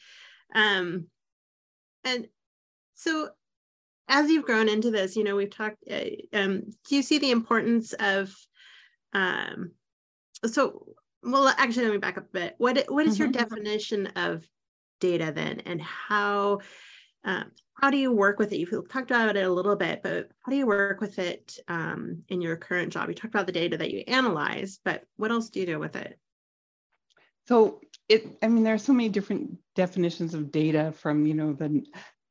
Um, 0.55 1.07
and 2.05 2.29
so 2.95 3.31
as 4.09 4.31
you've 4.31 4.45
grown 4.45 4.69
into 4.69 4.91
this, 4.91 5.17
you 5.17 5.25
know, 5.25 5.37
we've 5.37 5.51
talked, 5.51 5.77
uh, 5.91 6.05
um, 6.33 6.63
do 6.89 6.97
you 6.97 7.03
see 7.03 7.19
the 7.19 7.31
importance 7.31 7.93
of, 7.95 8.35
um, 9.13 9.73
so, 10.47 10.87
well, 11.23 11.49
actually, 11.49 11.85
let 11.85 11.93
me 11.93 11.99
back 11.99 12.19
up 12.19 12.25
a 12.25 12.33
bit. 12.33 12.55
What, 12.59 12.85
what 12.89 13.07
is 13.07 13.19
your 13.19 13.29
mm-hmm. 13.29 13.39
definition 13.39 14.07
of 14.17 14.45
data 15.01 15.33
then? 15.35 15.61
And 15.61 15.81
how, 15.81 16.61
um, 17.25 17.51
how 17.75 17.91
do 17.91 17.97
you 17.97 18.13
work 18.13 18.39
with 18.39 18.53
it? 18.53 18.59
You've 18.59 18.89
talked 18.89 19.11
about 19.11 19.37
it 19.37 19.45
a 19.45 19.53
little 19.53 19.77
bit, 19.77 20.03
but 20.03 20.31
how 20.43 20.51
do 20.51 20.57
you 20.57 20.67
work 20.67 21.01
with 21.01 21.19
it 21.19 21.59
um, 21.69 22.23
in 22.29 22.41
your 22.41 22.57
current 22.57 22.93
job? 22.93 23.09
You 23.09 23.15
talked 23.15 23.35
about 23.35 23.47
the 23.47 23.53
data 23.53 23.77
that 23.77 23.91
you 23.91 24.05
analyze, 24.07 24.79
but 24.85 25.05
what 25.17 25.31
else 25.31 25.51
do 25.51 25.61
you 25.61 25.67
do 25.67 25.79
with 25.79 25.97
it? 25.97 26.19
So 27.49 27.81
it, 28.09 28.39
I 28.43 28.49
mean, 28.49 28.63
there 28.63 28.75
are 28.75 28.79
so 28.79 28.93
many 28.93 29.09
different 29.09 29.59
definitions 29.75 30.35
of 30.35 30.53
data 30.53 30.93
from, 30.97 31.27
you 31.27 31.35
know, 31.35 31.53
the, 31.55 31.85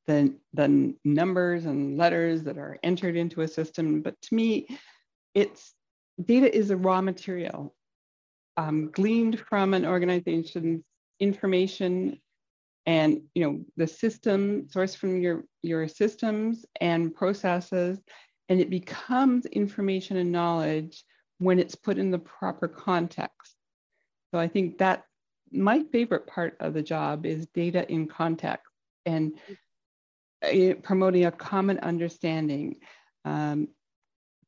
the, 0.08 0.34
the 0.54 0.96
numbers 1.04 1.66
and 1.66 1.98
letters 1.98 2.44
that 2.44 2.58
are 2.58 2.80
entered 2.84 3.18
into 3.18 3.42
a 3.42 3.48
system. 3.48 4.02
But 4.02 4.22
to 4.22 4.36
me, 4.36 4.68
it's 5.34 5.74
data 6.24 6.54
is 6.56 6.70
a 6.70 6.78
raw 6.78 7.02
material 7.02 7.76
um, 8.58 8.92
gleaned 8.92 9.40
from 9.40 9.74
an 9.74 9.86
organization's 9.86 10.84
information 11.20 12.20
and 12.86 13.22
you 13.36 13.44
know 13.44 13.64
the 13.78 13.88
system 13.88 14.68
source 14.70 14.96
from 14.96 15.22
your 15.22 15.44
your 15.62 15.88
systems 15.88 16.66
and 16.80 17.14
processes 17.14 18.00
and 18.50 18.60
it 18.60 18.70
becomes 18.70 19.46
information 19.46 20.18
and 20.18 20.32
knowledge 20.32 21.04
when 21.38 21.60
it's 21.60 21.76
put 21.76 21.98
in 21.98 22.12
the 22.12 22.20
proper 22.20 22.68
context. 22.68 23.56
So 24.32 24.40
i 24.40 24.48
think 24.48 24.78
that 24.80 25.04
my 25.52 25.84
favorite 25.92 26.28
part 26.28 26.56
of 26.60 26.74
the 26.74 26.82
job 26.82 27.26
is 27.26 27.48
data 27.48 27.90
in 27.92 28.08
context 28.08 28.72
and 29.06 29.38
uh, 30.44 30.76
promoting 30.82 31.26
a 31.26 31.32
common 31.32 31.78
understanding. 31.80 32.78
Um, 33.26 33.68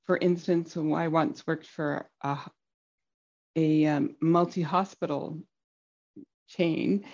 for 0.05 0.17
instance 0.17 0.75
i 0.75 1.07
once 1.07 1.45
worked 1.47 1.67
for 1.67 2.09
a, 2.21 2.37
a 3.55 3.85
um, 3.85 4.15
multi-hospital 4.21 5.39
chain 6.47 7.05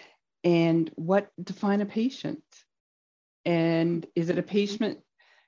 and 0.44 0.90
what 0.96 1.30
define 1.44 1.82
a 1.82 1.86
patient 1.86 2.44
and 3.46 4.06
is 4.16 4.30
it 4.30 4.38
a 4.38 4.44
patient 4.44 5.00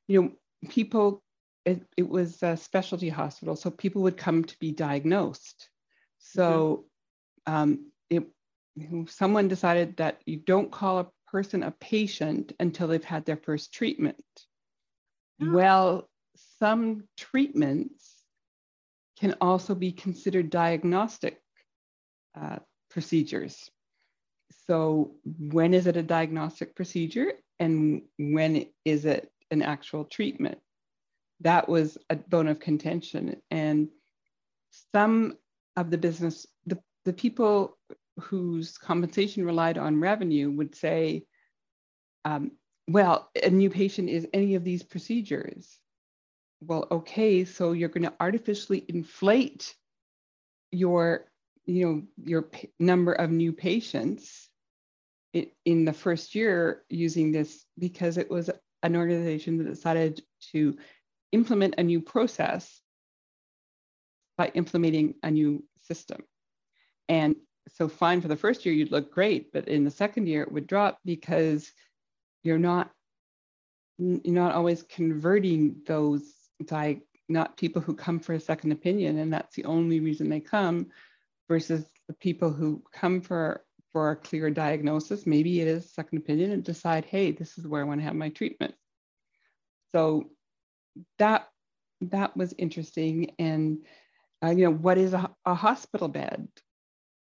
you 0.08 0.22
know 0.22 0.32
people 0.70 1.24
it, 1.66 1.86
it 1.96 2.08
was 2.08 2.42
a 2.42 2.58
specialty 2.58 3.10
hospital 3.10 3.56
so 3.56 3.70
people 3.70 4.02
would 4.02 4.18
come 4.18 4.44
to 4.44 4.58
be 4.60 4.72
diagnosed 4.72 5.70
so 6.18 6.86
mm-hmm. 7.48 7.54
um, 7.54 7.92
it, 8.10 8.26
someone 9.08 9.48
decided 9.48 9.98
that 9.98 10.22
you 10.26 10.38
don't 10.38 10.72
call 10.72 11.00
a 11.00 11.08
person 11.28 11.64
a 11.64 11.72
patient 11.72 12.54
until 12.60 12.88
they've 12.88 13.04
had 13.04 13.26
their 13.26 13.38
first 13.38 13.74
treatment 13.74 14.24
oh. 15.42 15.52
well 15.52 16.10
some 16.60 17.04
treatments 17.18 18.16
can 19.20 19.36
also 19.40 19.76
be 19.76 19.92
considered 19.92 20.50
diagnostic 20.50 21.40
uh, 22.40 22.58
procedures 22.90 23.70
so 24.68 25.16
when 25.40 25.74
is 25.74 25.88
it 25.88 25.98
a 25.98 26.04
diagnostic 26.04 26.76
procedure 26.76 27.34
and 27.60 28.04
when 28.18 28.68
is 28.86 29.06
it 29.06 29.32
an 29.52 29.62
actual 29.62 30.06
treatment? 30.06 30.60
That 31.42 31.68
was 31.68 31.98
a 32.10 32.16
bone 32.16 32.48
of 32.48 32.60
contention. 32.60 33.42
And 33.50 33.90
some 34.94 35.38
of 35.76 35.90
the 35.90 35.98
business, 35.98 36.46
the, 36.66 36.80
the 37.06 37.14
people 37.14 37.78
whose 38.20 38.78
compensation 38.78 39.46
relied 39.46 39.78
on 39.78 40.00
revenue 40.00 40.52
would 40.52 40.76
say, 40.76 41.24
um, 42.26 42.52
well, 42.88 43.30
a 43.42 43.50
new 43.50 43.70
patient 43.70 44.10
is 44.10 44.28
any 44.34 44.56
of 44.56 44.64
these 44.64 44.84
procedures. 44.84 45.80
Well, 46.62 46.88
okay, 46.92 47.46
so 47.46 47.72
you're 47.72 47.90
going 47.90 48.04
to 48.04 48.14
artificially 48.20 48.86
inflate 48.88 49.74
your, 50.72 51.26
you 51.66 51.86
know, 51.86 52.04
your 52.24 52.50
number 52.80 53.14
of 53.14 53.32
new 53.32 53.54
patients 53.54 54.50
in 55.34 55.86
the 55.86 55.94
first 55.94 56.36
year 56.36 56.84
using 56.90 57.32
this 57.32 57.66
because 57.78 58.18
it 58.18 58.30
was 58.30 58.50
an 58.84 58.96
organization 58.96 59.58
that 59.58 59.64
decided 59.66 60.22
to 60.52 60.78
implement 61.32 61.76
a 61.78 61.84
new 61.84 62.02
process 62.02 62.82
by 64.38 64.52
implementing 64.56 65.14
a 65.24 65.32
new 65.32 65.64
system. 65.78 66.22
And 67.08 67.36
so 67.70 67.88
fine 67.88 68.22
for 68.22 68.28
the 68.28 68.36
first 68.36 68.66
year, 68.66 68.74
you'd 68.74 68.92
look 68.92 69.14
great, 69.14 69.54
but 69.54 69.68
in 69.68 69.84
the 69.84 69.92
second 69.92 70.28
year 70.28 70.42
it 70.44 70.52
would 70.52 70.68
drop 70.68 70.98
because 71.06 71.72
you're 72.44 72.58
not 72.58 72.92
you're 73.98 74.34
not 74.34 74.56
always 74.56 74.82
converting 74.84 75.76
those 75.86 76.24
like 76.72 77.04
not 77.30 77.56
people 77.56 77.82
who 77.82 77.94
come 77.94 78.20
for 78.20 78.34
a 78.34 78.40
second 78.40 78.72
opinion 78.72 79.20
and 79.20 79.32
that's 79.32 79.56
the 79.56 79.66
only 79.66 80.00
reason 80.00 80.28
they 80.28 80.40
come 80.40 80.88
versus 81.52 81.92
the 82.08 82.14
people 82.14 82.50
who 82.50 82.82
come 82.94 83.20
for 83.20 83.66
for 83.92 84.12
a 84.12 84.16
clear 84.16 84.50
diagnosis. 84.50 85.28
Maybe 85.28 85.60
it 85.60 85.68
is 85.68 85.94
second 85.94 86.20
opinion 86.20 86.52
and 86.52 86.64
decide, 86.64 87.04
hey, 87.04 87.34
this 87.34 87.58
is 87.58 87.68
where 87.68 87.82
I 87.82 87.84
want 87.84 88.00
to 88.00 88.06
have 88.06 88.16
my 88.16 88.30
treatment. 88.30 88.74
So 89.94 90.30
that 91.20 91.50
that 92.00 92.38
was 92.38 92.54
interesting. 92.58 93.36
And 93.38 93.80
uh, 94.42 94.52
you 94.52 94.64
know, 94.64 94.72
what 94.72 94.98
is 94.98 95.12
a, 95.14 95.30
a 95.46 95.54
hospital 95.54 96.08
bed? 96.08 96.48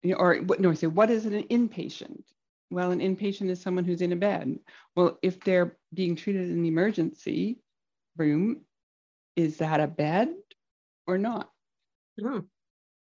You 0.04 0.12
know, 0.12 0.18
or 0.18 0.42
no, 0.60 0.72
I 0.72 0.74
say, 0.74 0.88
what 0.88 1.10
is 1.10 1.26
an 1.26 1.44
inpatient? 1.44 2.24
Well, 2.72 2.92
an 2.92 3.00
inpatient 3.00 3.50
is 3.50 3.62
someone 3.62 3.86
who's 3.86 4.02
in 4.02 4.12
a 4.12 4.18
bed. 4.18 4.60
Well, 4.98 5.18
if 5.24 5.40
they're 5.40 5.78
being 5.94 6.18
treated 6.18 6.50
in 6.50 6.62
the 6.62 6.68
emergency 6.68 7.62
room, 8.18 8.66
is 9.38 9.60
that 9.60 9.80
a 9.80 9.88
bed 9.88 10.34
or 11.08 11.18
not? 11.18 11.50
Mm. 12.20 12.46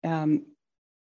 Um, 0.05 0.45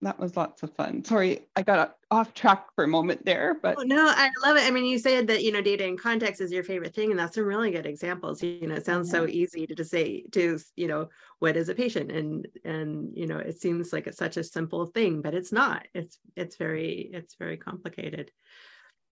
that 0.02 0.18
was 0.18 0.36
lots 0.36 0.62
of 0.62 0.72
fun. 0.74 1.04
Sorry, 1.04 1.40
I 1.56 1.62
got 1.62 1.96
off 2.10 2.32
track 2.32 2.66
for 2.74 2.84
a 2.84 2.88
moment 2.88 3.24
there, 3.24 3.56
but 3.60 3.76
oh, 3.78 3.82
no, 3.82 4.06
I 4.06 4.30
love 4.44 4.56
it. 4.56 4.62
I 4.62 4.70
mean, 4.70 4.84
you 4.84 4.98
said 4.98 5.26
that 5.26 5.42
you 5.42 5.50
know 5.50 5.60
data 5.60 5.84
in 5.84 5.96
context 5.96 6.40
is 6.40 6.52
your 6.52 6.62
favorite 6.62 6.94
thing, 6.94 7.10
and 7.10 7.18
that's 7.18 7.34
some 7.34 7.44
really 7.44 7.72
good 7.72 7.86
examples. 7.86 8.42
You 8.42 8.66
know, 8.68 8.76
it 8.76 8.86
sounds 8.86 9.08
yeah. 9.08 9.18
so 9.18 9.26
easy 9.26 9.66
to 9.66 9.74
just 9.74 9.90
say 9.90 10.24
to 10.32 10.58
you 10.76 10.86
know 10.86 11.08
what 11.40 11.56
is 11.56 11.68
a 11.68 11.74
patient, 11.74 12.12
and 12.12 12.46
and 12.64 13.10
you 13.16 13.26
know 13.26 13.38
it 13.38 13.60
seems 13.60 13.92
like 13.92 14.06
it's 14.06 14.18
such 14.18 14.36
a 14.36 14.44
simple 14.44 14.86
thing, 14.86 15.20
but 15.20 15.34
it's 15.34 15.52
not. 15.52 15.86
It's 15.94 16.18
it's 16.36 16.56
very 16.56 17.10
it's 17.12 17.34
very 17.34 17.56
complicated. 17.56 18.30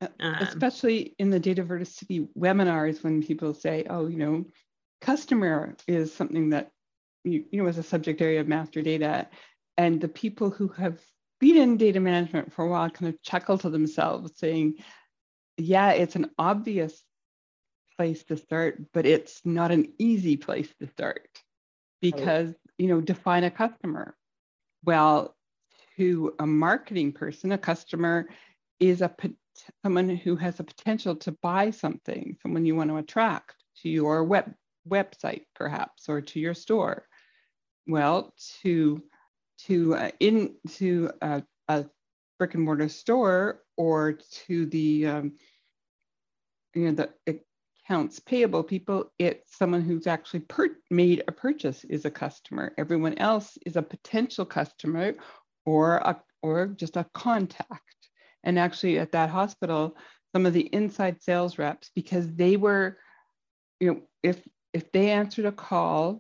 Uh, 0.02 0.08
um, 0.20 0.36
Especially 0.36 1.16
in 1.18 1.32
the 1.32 1.40
data 1.40 1.64
Dataversity 1.64 2.28
webinars, 2.38 3.04
when 3.04 3.24
people 3.24 3.56
say, 3.56 3.86
"Oh, 3.90 4.06
you 4.08 4.18
know, 4.18 4.46
customer 5.02 5.76
is 5.88 6.14
something 6.14 6.50
that 6.50 6.72
you, 7.24 7.46
you 7.52 7.64
know 7.64 7.70
is 7.70 7.80
a 7.80 7.84
subject 7.84 8.22
area 8.22 8.42
of 8.42 8.48
master 8.48 8.84
data," 8.84 9.28
and 9.78 10.00
the 10.00 10.08
people 10.08 10.50
who 10.50 10.68
have 10.70 11.02
been 11.40 11.58
in 11.58 11.78
data 11.78 12.00
management 12.00 12.54
for 12.54 12.66
a 12.66 12.70
while 12.70 12.90
kind 12.90 13.14
of 13.14 13.22
chuckle 13.22 13.58
to 13.58 13.70
themselves 13.70 14.38
saying 14.38 14.76
yeah 15.58 15.92
it's 15.92 16.16
an 16.16 16.30
obvious 16.38 17.04
place 17.98 18.24
to 18.24 18.38
start 18.38 18.82
but 18.94 19.06
it's 19.06 19.42
not 19.46 19.72
an 19.72 19.94
easy 19.98 20.38
place 20.38 20.74
to 20.80 20.88
start. 20.88 21.28
Because 22.02 22.54
you 22.78 22.88
know 22.88 23.02
define 23.02 23.44
a 23.44 23.52
customer. 23.52 24.16
Well 24.84 25.36
to 25.98 26.36
a 26.40 26.46
marketing 26.46 27.14
person 27.14 27.52
a 27.52 27.58
customer 27.58 28.28
is 28.80 29.02
a 29.02 29.14
someone 29.82 30.10
who 30.10 30.36
has 30.36 30.60
a 30.60 30.64
potential 30.64 31.16
to 31.16 31.32
buy 31.42 31.72
something 31.72 32.36
someone 32.42 32.66
you 32.66 32.76
want 32.76 32.90
to 32.90 32.98
attract 32.98 33.56
to 33.82 33.90
your 33.90 34.24
web 34.26 34.54
website 34.88 35.44
perhaps 35.56 36.10
or 36.10 36.22
to 36.22 36.40
your 36.40 36.54
store. 36.54 37.08
Well 37.88 38.34
to 38.62 39.02
to 39.58 39.96
uh, 39.96 40.12
into 40.20 41.10
a, 41.22 41.44
a, 41.68 41.86
brick 42.38 42.54
and 42.54 42.64
mortar 42.64 42.90
store 42.90 43.62
or 43.78 44.20
to 44.30 44.66
the 44.66 45.08
um, 45.08 45.34
you 46.74 46.92
know 46.92 46.92
the 47.26 47.40
accounts 47.88 48.20
payable 48.20 48.64
people 48.64 49.12
it's 49.20 49.58
someone 49.58 49.82
who's 49.82 50.08
actually 50.08 50.42
per- 50.42 50.76
made 50.90 51.24
a 51.28 51.32
purchase 51.32 51.84
is 51.86 52.06
a 52.06 52.12
customer. 52.12 52.74
Everyone 52.78 53.18
else 53.18 53.58
is 53.66 53.76
a 53.76 53.82
potential 53.82 54.46
customer 54.46 55.14
or 55.66 55.98
a 55.98 56.22
or 56.42 56.68
just 56.68 56.98
a 56.98 57.06
contact. 57.14 57.82
And 58.44 58.60
actually 58.60 59.00
at 59.00 59.12
that 59.14 59.30
hospital 59.30 59.96
some 60.36 60.46
of 60.46 60.54
the 60.54 60.68
inside 60.74 61.22
sales 61.22 61.58
reps 61.58 61.92
because 61.96 62.34
they 62.36 62.58
were 62.58 62.98
you 63.80 63.94
know 63.94 64.02
if 64.22 64.46
if 64.74 64.92
they 64.92 65.12
answered 65.12 65.46
a 65.46 65.52
call 65.52 66.20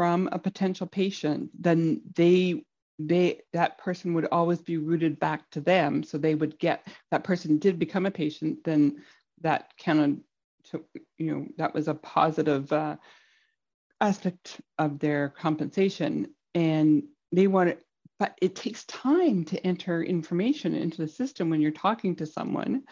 from 0.00 0.30
a 0.32 0.38
potential 0.38 0.86
patient, 0.86 1.50
then 1.52 2.00
they 2.16 2.64
they 2.98 3.42
that 3.52 3.76
person 3.76 4.14
would 4.14 4.26
always 4.32 4.62
be 4.62 4.78
rooted 4.78 5.20
back 5.20 5.50
to 5.50 5.60
them. 5.60 6.02
So 6.02 6.16
they 6.16 6.34
would 6.34 6.58
get 6.58 6.88
that 7.10 7.22
person 7.22 7.58
did 7.58 7.78
become 7.78 8.06
a 8.06 8.10
patient, 8.10 8.64
then 8.64 9.02
that 9.42 9.72
counted 9.76 10.22
to 10.70 10.82
you 11.18 11.26
know 11.30 11.46
that 11.58 11.74
was 11.74 11.86
a 11.86 11.92
positive 11.92 12.72
uh, 12.72 12.96
aspect 14.00 14.62
of 14.78 15.00
their 15.00 15.28
compensation, 15.28 16.34
and 16.54 17.02
they 17.30 17.46
wanted. 17.46 17.76
But 18.18 18.38
it 18.40 18.56
takes 18.56 18.86
time 18.86 19.44
to 19.44 19.66
enter 19.66 20.02
information 20.02 20.74
into 20.74 21.02
the 21.02 21.08
system 21.08 21.50
when 21.50 21.60
you're 21.60 21.72
talking 21.72 22.16
to 22.16 22.24
someone. 22.24 22.84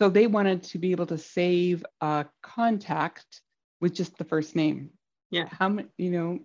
So 0.00 0.08
they 0.08 0.26
wanted 0.26 0.64
to 0.64 0.78
be 0.78 0.90
able 0.90 1.06
to 1.06 1.18
save 1.18 1.86
a 2.00 2.26
contact 2.42 3.42
with 3.80 3.94
just 3.94 4.18
the 4.18 4.24
first 4.24 4.56
name. 4.56 4.90
Yeah. 5.30 5.48
How 5.50 5.68
many, 5.68 5.88
you 5.98 6.10
know, 6.10 6.40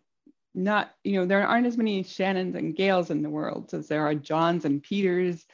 not, 0.55 0.93
you 1.03 1.13
know, 1.13 1.25
there 1.25 1.45
aren't 1.47 1.67
as 1.67 1.77
many 1.77 2.03
Shannons 2.03 2.55
and 2.55 2.75
Gails 2.75 3.09
in 3.09 3.21
the 3.21 3.29
world 3.29 3.73
as 3.73 3.87
there 3.87 4.05
are 4.05 4.13
Johns 4.13 4.65
and 4.65 4.81
Peters 4.81 5.45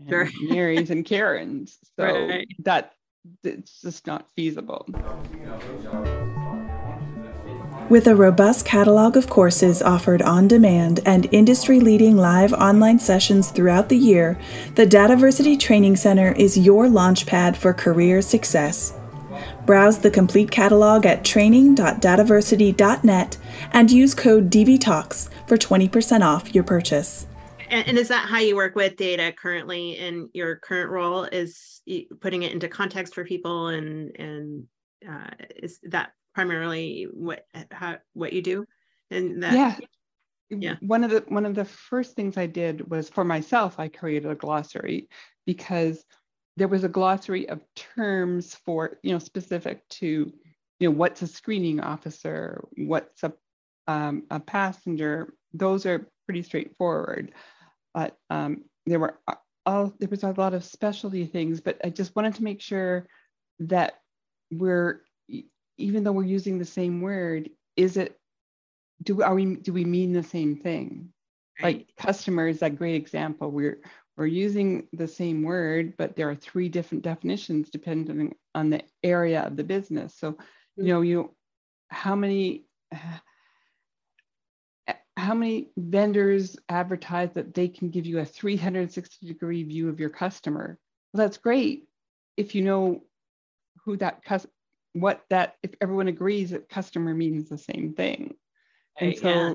and 0.00 0.08
sure. 0.08 0.28
Marys 0.42 0.90
and 0.90 1.04
Karens. 1.04 1.78
So 1.96 2.04
right. 2.04 2.46
that 2.60 2.94
it's 3.44 3.80
just 3.80 4.06
not 4.06 4.28
feasible. 4.34 4.86
With 7.88 8.06
a 8.06 8.16
robust 8.16 8.64
catalog 8.64 9.16
of 9.16 9.28
courses 9.28 9.82
offered 9.82 10.22
on 10.22 10.48
demand 10.48 11.00
and 11.04 11.28
industry 11.32 11.78
leading 11.78 12.16
live 12.16 12.52
online 12.54 12.98
sessions 12.98 13.50
throughout 13.50 13.88
the 13.90 13.98
year, 13.98 14.38
the 14.76 14.86
Dataversity 14.86 15.58
Training 15.58 15.96
Center 15.96 16.32
is 16.32 16.56
your 16.56 16.86
launchpad 16.86 17.54
for 17.54 17.74
career 17.74 18.22
success. 18.22 18.94
Browse 19.66 19.98
the 19.98 20.10
complete 20.10 20.50
catalog 20.50 21.04
at 21.06 21.24
training.dataversity.net 21.24 23.38
and 23.72 23.90
use 23.90 24.14
code 24.14 24.50
DVTalks 24.50 25.30
for 25.46 25.56
20% 25.56 26.20
off 26.22 26.54
your 26.54 26.64
purchase. 26.64 27.26
And, 27.68 27.88
and, 27.88 27.96
is 27.96 28.08
that 28.08 28.28
how 28.28 28.38
you 28.38 28.56
work 28.56 28.74
with 28.74 28.96
data 28.96 29.32
currently 29.32 29.98
in 29.98 30.28
your 30.34 30.56
current 30.56 30.90
role? 30.90 31.22
Is 31.24 31.80
putting 32.20 32.42
it 32.42 32.52
into 32.52 32.68
context 32.68 33.14
for 33.14 33.24
people, 33.24 33.68
and 33.68 34.14
and 34.18 34.64
uh, 35.08 35.30
is 35.56 35.78
that 35.84 36.12
primarily 36.34 37.06
what 37.10 37.46
how 37.70 37.96
what 38.12 38.34
you 38.34 38.42
do? 38.42 38.66
And 39.10 39.42
that, 39.42 39.54
yeah, 39.54 39.78
yeah. 40.50 40.74
One 40.80 41.02
of 41.02 41.10
the 41.10 41.24
one 41.28 41.46
of 41.46 41.54
the 41.54 41.64
first 41.64 42.14
things 42.14 42.36
I 42.36 42.44
did 42.46 42.90
was 42.90 43.08
for 43.08 43.24
myself. 43.24 43.76
I 43.78 43.88
created 43.88 44.30
a 44.30 44.34
glossary 44.34 45.08
because 45.46 46.04
there 46.56 46.68
was 46.68 46.84
a 46.84 46.88
glossary 46.88 47.48
of 47.48 47.62
terms 47.74 48.54
for 48.54 48.98
you 49.02 49.12
know 49.12 49.18
specific 49.18 49.88
to 49.88 50.32
you 50.78 50.88
know 50.88 50.96
what's 50.96 51.22
a 51.22 51.26
screening 51.26 51.80
officer, 51.80 52.64
what's 52.76 53.22
a 53.22 53.32
um, 53.86 54.24
a 54.30 54.40
passenger. 54.40 55.34
Those 55.54 55.86
are 55.86 56.08
pretty 56.26 56.42
straightforward 56.42 57.32
but 57.94 58.16
um, 58.30 58.64
there 58.86 59.00
were 59.00 59.18
uh, 59.28 59.34
all 59.66 59.92
there 59.98 60.08
was 60.08 60.22
a 60.22 60.34
lot 60.36 60.54
of 60.54 60.64
specialty 60.64 61.26
things. 61.26 61.60
But 61.60 61.80
I 61.84 61.90
just 61.90 62.14
wanted 62.16 62.34
to 62.36 62.44
make 62.44 62.60
sure 62.60 63.06
that 63.60 63.94
we're 64.50 65.02
even 65.78 66.04
though 66.04 66.12
we're 66.12 66.24
using 66.24 66.58
the 66.58 66.64
same 66.64 67.00
word, 67.00 67.50
is 67.76 67.96
it 67.96 68.18
do 69.02 69.22
are 69.22 69.34
we 69.34 69.56
do 69.56 69.72
we 69.72 69.84
mean 69.84 70.12
the 70.12 70.22
same 70.22 70.56
thing? 70.56 71.12
Right. 71.62 71.78
Like 71.78 71.96
customer 71.98 72.48
is 72.48 72.62
a 72.62 72.70
great 72.70 72.94
example. 72.94 73.50
We're 73.50 73.80
we're 74.16 74.26
using 74.26 74.88
the 74.92 75.08
same 75.08 75.42
word, 75.42 75.94
but 75.96 76.16
there 76.16 76.28
are 76.28 76.34
three 76.34 76.68
different 76.68 77.02
definitions 77.02 77.70
depending 77.70 78.34
on 78.54 78.70
the 78.70 78.82
area 79.02 79.42
of 79.42 79.56
the 79.56 79.64
business. 79.64 80.14
So, 80.16 80.36
you 80.76 80.88
know, 80.88 81.00
you 81.00 81.34
how 81.88 82.14
many 82.14 82.66
how 85.16 85.34
many 85.34 85.70
vendors 85.76 86.56
advertise 86.68 87.30
that 87.34 87.54
they 87.54 87.68
can 87.68 87.90
give 87.90 88.06
you 88.06 88.18
a 88.18 88.24
360 88.24 89.26
degree 89.26 89.62
view 89.62 89.88
of 89.88 90.00
your 90.00 90.10
customer? 90.10 90.78
Well, 91.12 91.24
that's 91.24 91.38
great 91.38 91.84
if 92.36 92.54
you 92.54 92.62
know 92.62 93.02
who 93.84 93.96
that 93.98 94.24
customer, 94.24 94.52
what 94.94 95.22
that, 95.30 95.56
if 95.62 95.74
everyone 95.80 96.08
agrees 96.08 96.50
that 96.50 96.68
customer 96.68 97.14
means 97.14 97.48
the 97.48 97.58
same 97.58 97.94
thing. 97.94 98.34
And 98.98 99.16
so 99.16 99.28
yeah. 99.28 99.54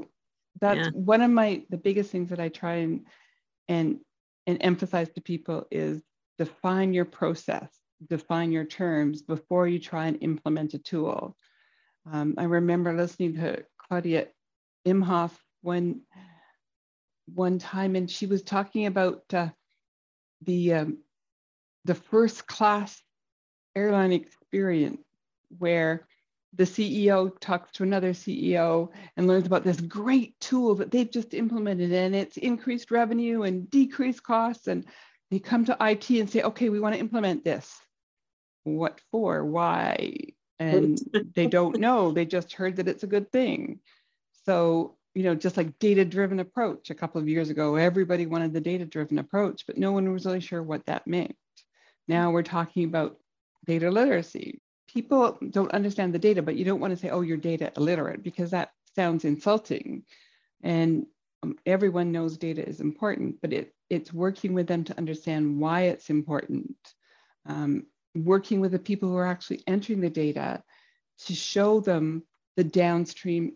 that's 0.62 0.88
yeah. 0.88 0.92
one 0.94 1.22
of 1.22 1.32
my, 1.32 1.64
the 1.70 1.78
biggest 1.78 2.12
things 2.12 2.30
that 2.30 2.40
I 2.40 2.50
try 2.50 2.76
and, 2.76 3.08
and, 3.68 4.00
and 4.48 4.58
emphasize 4.62 5.10
to 5.10 5.22
people 5.22 5.68
is 5.70 6.02
define 6.38 6.94
your 6.94 7.06
process, 7.06 7.70
define 8.10 8.52
your 8.52 8.66
terms 8.66 9.22
before 9.22 9.68
you 9.68 9.78
try 9.78 10.08
and 10.08 10.18
implement 10.22 10.74
a 10.74 10.80
tool. 10.80 11.36
Um, 12.12 12.36
I 12.38 12.44
remember 12.44 12.94
listening 12.94 13.36
to 13.36 13.66
Claudia 13.78 14.28
Imhoff 14.88 15.34
one 15.62 16.02
one 17.34 17.60
time, 17.60 17.98
and 17.98 18.10
she 18.10 18.26
was 18.26 18.42
talking 18.42 18.86
about 18.86 19.24
uh, 19.34 19.50
the 20.44 20.74
um, 20.74 21.00
the 21.84 21.96
first 21.96 22.48
class 22.48 23.02
airline 23.76 24.14
experience 24.14 25.04
where 25.58 26.08
the 26.58 26.64
CEO 26.64 27.32
talks 27.40 27.72
to 27.72 27.84
another 27.84 28.12
CEO 28.12 28.90
and 29.16 29.28
learns 29.28 29.46
about 29.46 29.64
this 29.64 29.80
great 29.80 30.40
tool 30.40 30.76
that 30.76 30.92
they've 30.92 31.10
just 31.10 31.34
implemented 31.34 31.92
and 31.92 32.16
it's 32.16 32.38
increased 32.38 32.92
revenue 32.92 33.44
and 33.44 33.70
decreased 33.70 34.24
costs. 34.24 34.68
And 34.68 34.86
they 35.30 35.40
come 35.40 35.66
to 35.66 35.78
IT 35.80 36.10
and 36.10 36.30
say, 36.30 36.42
okay, 36.42 36.70
we 36.70 36.80
want 36.80 36.96
to 36.96 37.00
implement 37.00 37.44
this. 37.44 37.80
What 38.64 39.00
for? 39.12 39.46
Why? 39.46 40.18
And 40.60 41.00
they 41.36 41.48
don't 41.48 41.78
know. 41.80 42.12
They 42.12 42.26
just 42.26 42.54
heard 42.54 42.78
that 42.78 42.88
it's 42.88 43.04
a 43.04 43.08
good 43.08 43.32
thing. 43.32 43.80
So 44.46 44.98
you 45.14 45.24
know, 45.24 45.34
just 45.34 45.58
like 45.58 45.80
data 45.80 46.06
driven 46.06 46.40
approach. 46.40 46.92
A 46.92 46.96
couple 46.96 47.20
of 47.20 47.28
years 47.28 47.50
ago, 47.50 47.76
everybody 47.76 48.28
wanted 48.28 48.54
the 48.54 48.62
data 48.62 48.86
driven 48.86 49.18
approach, 49.18 49.66
but 49.66 49.76
no 49.76 49.92
one 49.92 50.14
was 50.14 50.28
really 50.28 50.40
sure 50.40 50.62
what 50.62 50.86
that 50.86 51.08
meant. 51.08 51.36
Now 52.08 52.30
we're 52.30 52.44
talking 52.44 52.84
about 52.84 53.18
data 53.66 53.90
literacy. 53.90 54.62
People 54.88 55.38
don't 55.50 55.74
understand 55.74 56.14
the 56.14 56.20
data, 56.20 56.42
but 56.42 56.56
you 56.56 56.66
don't 56.66 56.80
want 56.80 56.92
to 56.92 56.98
say, 56.98 57.10
oh, 57.10 57.22
you're 57.22 57.38
data 57.38 57.72
illiterate, 57.78 58.24
because 58.24 58.52
that 58.52 58.72
sounds 58.96 59.26
insulting. 59.26 60.04
And 60.64 61.06
um, 61.44 61.58
everyone 61.66 62.12
knows 62.12 62.38
data 62.38 62.68
is 62.68 62.80
important, 62.80 63.38
but 63.42 63.54
it, 63.54 63.74
it's 63.90 64.14
working 64.14 64.54
with 64.54 64.68
them 64.68 64.84
to 64.86 64.98
understand 64.98 65.60
why 65.60 65.82
it's 65.84 66.10
important. 66.10 66.76
Um, 67.46 67.86
working 68.16 68.60
with 68.60 68.72
the 68.72 68.80
people 68.80 69.10
who 69.10 69.18
are 69.18 69.28
actually 69.28 69.64
entering 69.68 70.02
the 70.02 70.10
data 70.10 70.64
to 71.26 71.34
show 71.34 71.80
them 71.80 72.24
the 72.56 72.64
downstream 72.64 73.54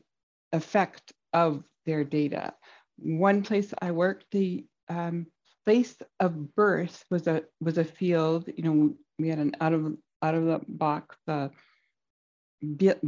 effect 0.52 1.14
of 1.34 1.64
their 1.86 2.04
data. 2.04 2.54
One 2.98 3.42
place 3.42 3.74
I 3.82 3.92
worked, 3.92 4.26
the 4.32 4.66
um, 4.90 5.28
place 5.66 5.96
of 6.20 6.56
birth 6.56 7.04
was 7.10 7.28
a 7.28 7.44
was 7.60 7.78
a 7.78 7.84
field. 7.84 8.50
You 8.56 8.64
know, 8.64 8.94
we 9.18 9.30
had 9.30 9.40
an 9.40 9.56
out 9.60 9.74
of 9.74 9.96
out 10.22 10.36
of 10.36 10.46
the 10.46 10.62
box 10.68 11.18
uh, 11.28 11.50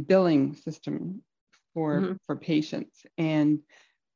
billing 0.06 0.54
system 0.54 1.22
for 1.72 2.00
mm-hmm. 2.00 2.12
for 2.26 2.36
patients, 2.36 3.04
and 3.18 3.60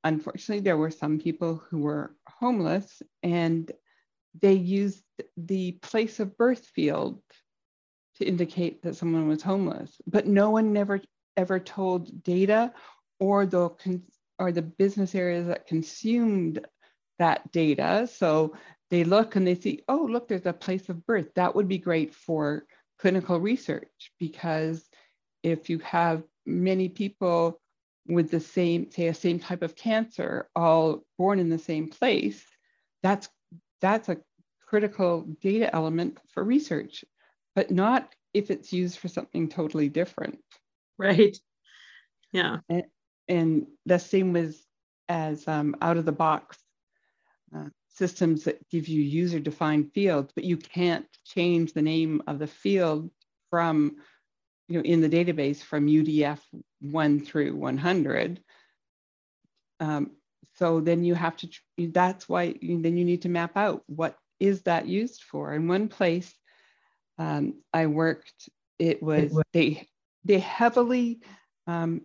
unfortunately, 0.05 0.63
there 0.63 0.77
were 0.77 0.91
some 0.91 1.19
people 1.19 1.63
who 1.69 1.79
were 1.81 2.15
homeless, 2.29 3.03
and 3.23 3.71
they 4.41 4.55
used 4.55 5.03
the 5.37 5.73
place 5.83 6.21
of 6.21 6.37
birth 6.37 6.67
field 6.67 7.21
to 8.17 8.27
indicate 8.27 8.83
that 8.83 8.97
someone 8.97 9.29
was 9.29 9.43
homeless, 9.43 10.01
but 10.07 10.27
no 10.27 10.51
one 10.51 10.73
never 10.73 11.01
ever 11.37 11.61
told 11.61 12.23
data 12.23 12.73
or 13.21 13.47
the 13.47 13.71
or 14.39 14.53
the 14.53 14.63
business 14.63 15.15
areas 15.15 15.47
that 15.47 15.67
consumed 15.67 16.65
that 17.19 17.51
data. 17.53 18.09
So 18.13 18.55
they 18.91 19.05
look 19.05 19.37
and 19.37 19.47
they 19.47 19.55
see, 19.55 19.83
oh, 19.89 20.09
look, 20.11 20.29
there's 20.29 20.47
a 20.47 20.53
place 20.53 20.89
of 20.89 21.05
birth. 21.07 21.27
That 21.35 21.55
would 21.55 21.69
be 21.69 21.79
great 21.79 22.15
for 22.15 22.65
clinical 22.99 23.39
research 23.39 24.13
because 24.19 24.89
if 25.43 25.71
you 25.71 25.79
have 25.81 26.23
many 26.47 26.89
people 26.89 27.61
with 28.07 28.31
the 28.31 28.41
same, 28.41 28.91
say, 28.91 29.09
a 29.09 29.15
same 29.15 29.39
type 29.39 29.63
of 29.63 29.77
cancer, 29.77 30.49
all 30.57 31.05
born 31.19 31.39
in 31.39 31.49
the 31.49 31.59
same 31.59 31.89
place, 31.89 32.45
that's 33.03 33.29
that's 33.81 34.09
a 34.09 34.19
critical 34.67 35.27
data 35.41 35.75
element 35.75 36.19
for 36.33 36.43
research, 36.43 37.05
but 37.55 37.71
not 37.71 38.13
if 38.35 38.51
it's 38.51 38.73
used 38.73 38.99
for 38.99 39.09
something 39.09 39.49
totally 39.49 39.89
different. 39.89 40.39
Right. 40.99 41.37
Yeah. 42.33 42.59
And, 42.69 42.85
and 43.29 43.67
the 43.87 43.99
same 43.99 44.33
with 44.33 44.61
as 45.09 45.47
um, 45.49 45.77
out 45.81 45.97
of 45.97 46.05
the 46.05 46.13
box 46.13 46.59
uh, 47.55 47.69
systems 47.99 48.45
that 48.45 48.69
give 48.71 48.89
you 48.89 49.03
user 49.03 49.41
defined 49.41 49.93
fields, 49.93 50.33
but 50.35 50.45
you 50.45 50.57
can't 50.57 51.07
change 51.25 51.73
the 51.73 51.83
name 51.83 52.23
of 52.27 52.39
the 52.39 52.47
field 52.47 53.11
from, 53.51 53.97
you 54.69 54.79
know, 54.79 54.85
in 54.85 55.01
the 55.01 55.09
database 55.09 55.61
from 55.61 55.89
UDF 55.89 56.39
1 56.81 57.21
through 57.25 57.57
100. 57.57 58.41
Um, 59.81 60.13
so 60.55 60.81
then 60.81 61.05
you 61.05 61.15
have 61.15 61.37
to, 61.39 61.49
that's 61.79 62.29
why 62.29 62.55
you, 62.61 62.81
then 62.81 62.97
you 62.97 63.05
need 63.05 63.23
to 63.23 63.29
map 63.29 63.57
out 63.57 63.83
what 63.87 64.17
is 64.39 64.63
that 64.63 64.87
used 64.87 65.23
for. 65.23 65.53
In 65.53 65.69
one 65.69 65.89
place 65.89 66.33
um, 67.19 67.61
I 67.75 67.87
worked, 67.87 68.49
it 68.79 69.03
was, 69.03 69.37
they, 69.53 69.89
they 70.25 70.39
heavily 70.39 71.21
um, 71.67 72.03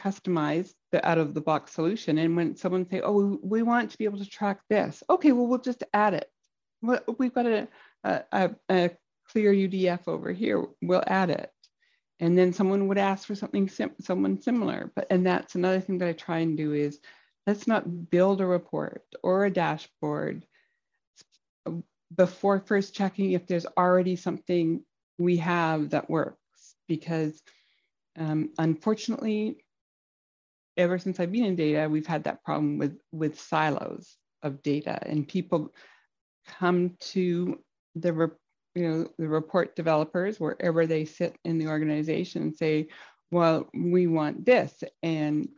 customize 0.00 0.72
the 0.94 1.06
out 1.06 1.18
of 1.18 1.34
the 1.34 1.40
box 1.40 1.72
solution. 1.72 2.18
And 2.18 2.36
when 2.36 2.54
someone 2.54 2.88
say, 2.88 3.00
oh, 3.00 3.36
we 3.42 3.62
want 3.62 3.90
to 3.90 3.98
be 3.98 4.04
able 4.04 4.18
to 4.18 4.28
track 4.28 4.60
this, 4.70 5.02
okay, 5.10 5.32
well, 5.32 5.48
we'll 5.48 5.58
just 5.58 5.82
add 5.92 6.14
it. 6.14 6.30
We've 7.18 7.34
got 7.34 7.46
a, 7.46 7.68
a, 8.04 8.50
a 8.70 8.90
clear 9.28 9.52
UDF 9.52 10.06
over 10.06 10.30
here, 10.30 10.64
we'll 10.80 11.02
add 11.04 11.30
it. 11.30 11.50
And 12.20 12.38
then 12.38 12.52
someone 12.52 12.86
would 12.86 12.98
ask 12.98 13.26
for 13.26 13.34
something, 13.34 13.68
sim 13.68 13.90
someone 14.00 14.40
similar. 14.40 14.92
But, 14.94 15.08
and 15.10 15.26
that's 15.26 15.56
another 15.56 15.80
thing 15.80 15.98
that 15.98 16.08
I 16.08 16.12
try 16.12 16.38
and 16.38 16.56
do 16.56 16.72
is 16.72 17.00
let's 17.44 17.66
not 17.66 18.10
build 18.10 18.40
a 18.40 18.46
report 18.46 19.02
or 19.24 19.44
a 19.44 19.50
dashboard 19.50 20.46
before 22.14 22.60
first 22.60 22.94
checking 22.94 23.32
if 23.32 23.48
there's 23.48 23.66
already 23.76 24.14
something 24.14 24.84
we 25.18 25.38
have 25.38 25.90
that 25.90 26.08
works 26.08 26.38
because 26.86 27.42
um, 28.16 28.50
unfortunately 28.58 29.63
ever 30.76 30.98
since 30.98 31.20
I've 31.20 31.32
been 31.32 31.44
in 31.44 31.56
data, 31.56 31.88
we've 31.88 32.06
had 32.06 32.24
that 32.24 32.44
problem 32.44 32.78
with, 32.78 32.98
with 33.12 33.40
silos 33.40 34.16
of 34.42 34.62
data 34.62 34.98
and 35.02 35.26
people 35.26 35.72
come 36.46 36.96
to 37.00 37.58
the, 37.94 38.30
you 38.74 38.88
know, 38.88 39.08
the 39.18 39.28
report 39.28 39.76
developers 39.76 40.38
wherever 40.38 40.86
they 40.86 41.04
sit 41.04 41.36
in 41.44 41.58
the 41.58 41.68
organization 41.68 42.42
and 42.42 42.56
say, 42.56 42.88
well, 43.30 43.68
we 43.74 44.06
want 44.06 44.44
this. 44.44 44.82
And 45.02 45.48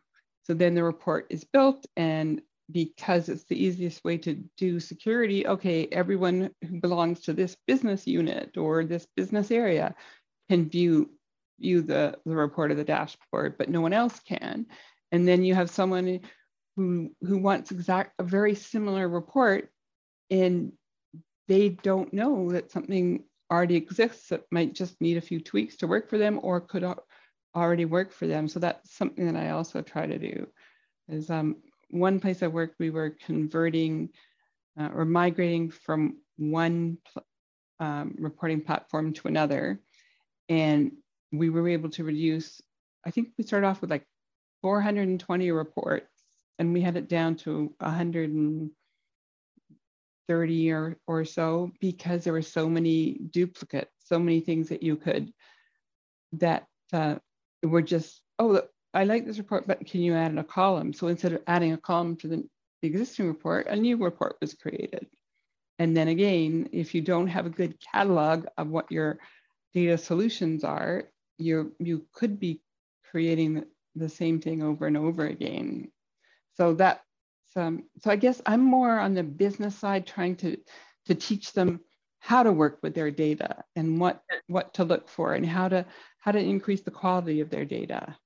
so 0.44 0.54
then 0.54 0.74
the 0.74 0.84
report 0.84 1.26
is 1.30 1.44
built 1.44 1.86
and 1.96 2.40
because 2.70 3.28
it's 3.28 3.44
the 3.44 3.62
easiest 3.62 4.04
way 4.04 4.18
to 4.18 4.42
do 4.56 4.80
security, 4.80 5.46
okay, 5.46 5.86
everyone 5.92 6.50
who 6.62 6.80
belongs 6.80 7.20
to 7.20 7.32
this 7.32 7.56
business 7.66 8.06
unit 8.06 8.56
or 8.56 8.84
this 8.84 9.06
business 9.16 9.50
area 9.50 9.94
can 10.48 10.68
view 10.68 11.10
view 11.58 11.80
the, 11.80 12.14
the 12.26 12.36
report 12.36 12.70
of 12.70 12.76
the 12.76 12.84
dashboard, 12.84 13.56
but 13.56 13.70
no 13.70 13.80
one 13.80 13.92
else 13.92 14.20
can. 14.20 14.66
And 15.16 15.26
then 15.26 15.42
you 15.44 15.54
have 15.54 15.70
someone 15.70 16.20
who 16.76 17.10
who 17.22 17.38
wants 17.38 17.70
exact 17.70 18.12
a 18.18 18.22
very 18.22 18.54
similar 18.54 19.08
report 19.08 19.70
and 20.30 20.72
they 21.48 21.70
don't 21.70 22.12
know 22.12 22.52
that 22.52 22.70
something 22.70 23.24
already 23.50 23.76
exists 23.76 24.28
that 24.28 24.44
might 24.50 24.74
just 24.74 25.00
need 25.00 25.16
a 25.16 25.22
few 25.22 25.40
tweaks 25.40 25.76
to 25.76 25.86
work 25.86 26.10
for 26.10 26.18
them 26.18 26.38
or 26.42 26.60
could 26.60 26.84
already 27.54 27.84
work 27.86 28.12
for 28.12 28.26
them. 28.26 28.46
So 28.46 28.58
that's 28.60 28.94
something 28.94 29.32
that 29.32 29.40
I 29.42 29.50
also 29.50 29.80
try 29.80 30.06
to 30.06 30.18
do. 30.18 30.48
Is 31.08 31.30
um, 31.30 31.56
one 31.90 32.20
place 32.20 32.42
I 32.42 32.48
worked, 32.48 32.76
we 32.78 32.90
were 32.90 33.16
converting 33.24 34.10
uh, 34.78 34.90
or 34.94 35.04
migrating 35.04 35.70
from 35.70 36.18
one 36.36 36.98
um, 37.80 38.16
reporting 38.18 38.60
platform 38.60 39.14
to 39.14 39.28
another, 39.28 39.80
and 40.48 40.92
we 41.32 41.48
were 41.48 41.68
able 41.68 41.90
to 41.90 42.04
reduce. 42.04 42.60
I 43.06 43.10
think 43.12 43.28
we 43.38 43.44
started 43.44 43.68
off 43.68 43.80
with 43.80 43.90
like 43.90 44.04
420 44.66 45.52
reports, 45.52 46.10
and 46.58 46.72
we 46.72 46.80
had 46.80 46.96
it 46.96 47.08
down 47.08 47.36
to 47.36 47.72
130 47.78 50.72
or, 50.72 50.96
or 51.06 51.24
so 51.24 51.70
because 51.80 52.24
there 52.24 52.32
were 52.32 52.42
so 52.42 52.68
many 52.68 53.12
duplicates, 53.30 53.92
so 54.00 54.18
many 54.18 54.40
things 54.40 54.70
that 54.70 54.82
you 54.82 54.96
could, 54.96 55.32
that 56.32 56.66
uh, 56.92 57.14
were 57.62 57.80
just, 57.80 58.20
oh, 58.40 58.60
I 58.92 59.04
like 59.04 59.24
this 59.24 59.38
report, 59.38 59.68
but 59.68 59.86
can 59.86 60.00
you 60.00 60.14
add 60.14 60.36
a 60.36 60.42
column? 60.42 60.92
So 60.92 61.06
instead 61.06 61.34
of 61.34 61.42
adding 61.46 61.72
a 61.72 61.78
column 61.78 62.16
to 62.16 62.26
the, 62.26 62.42
the 62.82 62.88
existing 62.88 63.28
report, 63.28 63.68
a 63.68 63.76
new 63.76 63.98
report 63.98 64.34
was 64.40 64.54
created. 64.54 65.06
And 65.78 65.96
then 65.96 66.08
again, 66.08 66.70
if 66.72 66.92
you 66.92 67.02
don't 67.02 67.28
have 67.28 67.46
a 67.46 67.50
good 67.50 67.76
catalog 67.92 68.46
of 68.58 68.66
what 68.66 68.90
your 68.90 69.20
data 69.74 69.96
solutions 69.96 70.64
are, 70.64 71.04
you 71.38 71.72
you 71.78 72.04
could 72.12 72.40
be 72.40 72.62
creating 73.08 73.64
the 73.96 74.08
same 74.08 74.40
thing 74.40 74.62
over 74.62 74.86
and 74.86 74.96
over 74.96 75.26
again. 75.26 75.90
So 76.54 76.74
that 76.74 77.02
um, 77.56 77.84
so 77.98 78.10
I 78.10 78.16
guess 78.16 78.42
I'm 78.44 78.60
more 78.60 78.98
on 78.98 79.14
the 79.14 79.22
business 79.22 79.74
side, 79.74 80.06
trying 80.06 80.36
to 80.36 80.58
to 81.06 81.14
teach 81.14 81.52
them 81.52 81.80
how 82.18 82.42
to 82.42 82.52
work 82.52 82.78
with 82.82 82.94
their 82.94 83.10
data 83.10 83.64
and 83.74 83.98
what 83.98 84.22
what 84.46 84.74
to 84.74 84.84
look 84.84 85.08
for 85.08 85.34
and 85.34 85.46
how 85.46 85.68
to 85.68 85.86
how 86.18 86.32
to 86.32 86.38
increase 86.38 86.82
the 86.82 86.90
quality 86.90 87.40
of 87.40 87.50
their 87.50 87.64
data. 87.64 88.16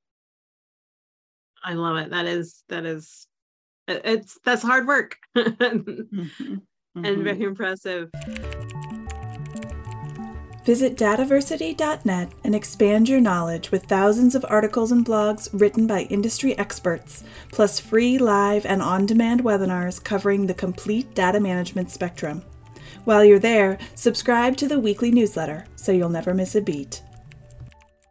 I 1.63 1.75
love 1.75 1.99
it. 1.99 2.11
That 2.11 2.27
is 2.27 2.65
that 2.69 2.85
is 2.85 3.27
it's 3.87 4.39
that's 4.45 4.63
hard 4.63 4.87
work 4.87 5.17
mm-hmm. 5.37 6.57
Mm-hmm. 6.97 7.05
and 7.05 7.23
very 7.23 7.43
impressive. 7.45 8.11
Visit 10.71 10.97
dataversity.net 10.97 12.31
and 12.45 12.55
expand 12.55 13.09
your 13.09 13.21
knowledge 13.21 13.73
with 13.73 13.87
thousands 13.87 14.37
of 14.37 14.47
articles 14.49 14.93
and 14.93 15.05
blogs 15.05 15.49
written 15.53 15.85
by 15.89 16.03
industry 16.03 16.57
experts, 16.59 17.25
plus 17.51 17.81
free 17.81 18.19
live 18.19 18.65
and 18.67 18.81
on 18.81 19.05
demand 19.05 19.43
webinars 19.43 20.01
covering 20.05 20.47
the 20.47 20.55
complete 20.55 21.13
data 21.13 21.41
management 21.41 21.91
spectrum. 21.91 22.45
While 23.03 23.25
you're 23.25 23.41
there, 23.41 23.79
subscribe 23.97 24.57
to 24.59 24.69
the 24.69 24.79
weekly 24.79 25.11
newsletter 25.11 25.67
so 25.75 25.91
you'll 25.91 26.09
never 26.09 26.35
miss 26.35 26.55
a 26.55 26.61
beat. 26.61 27.03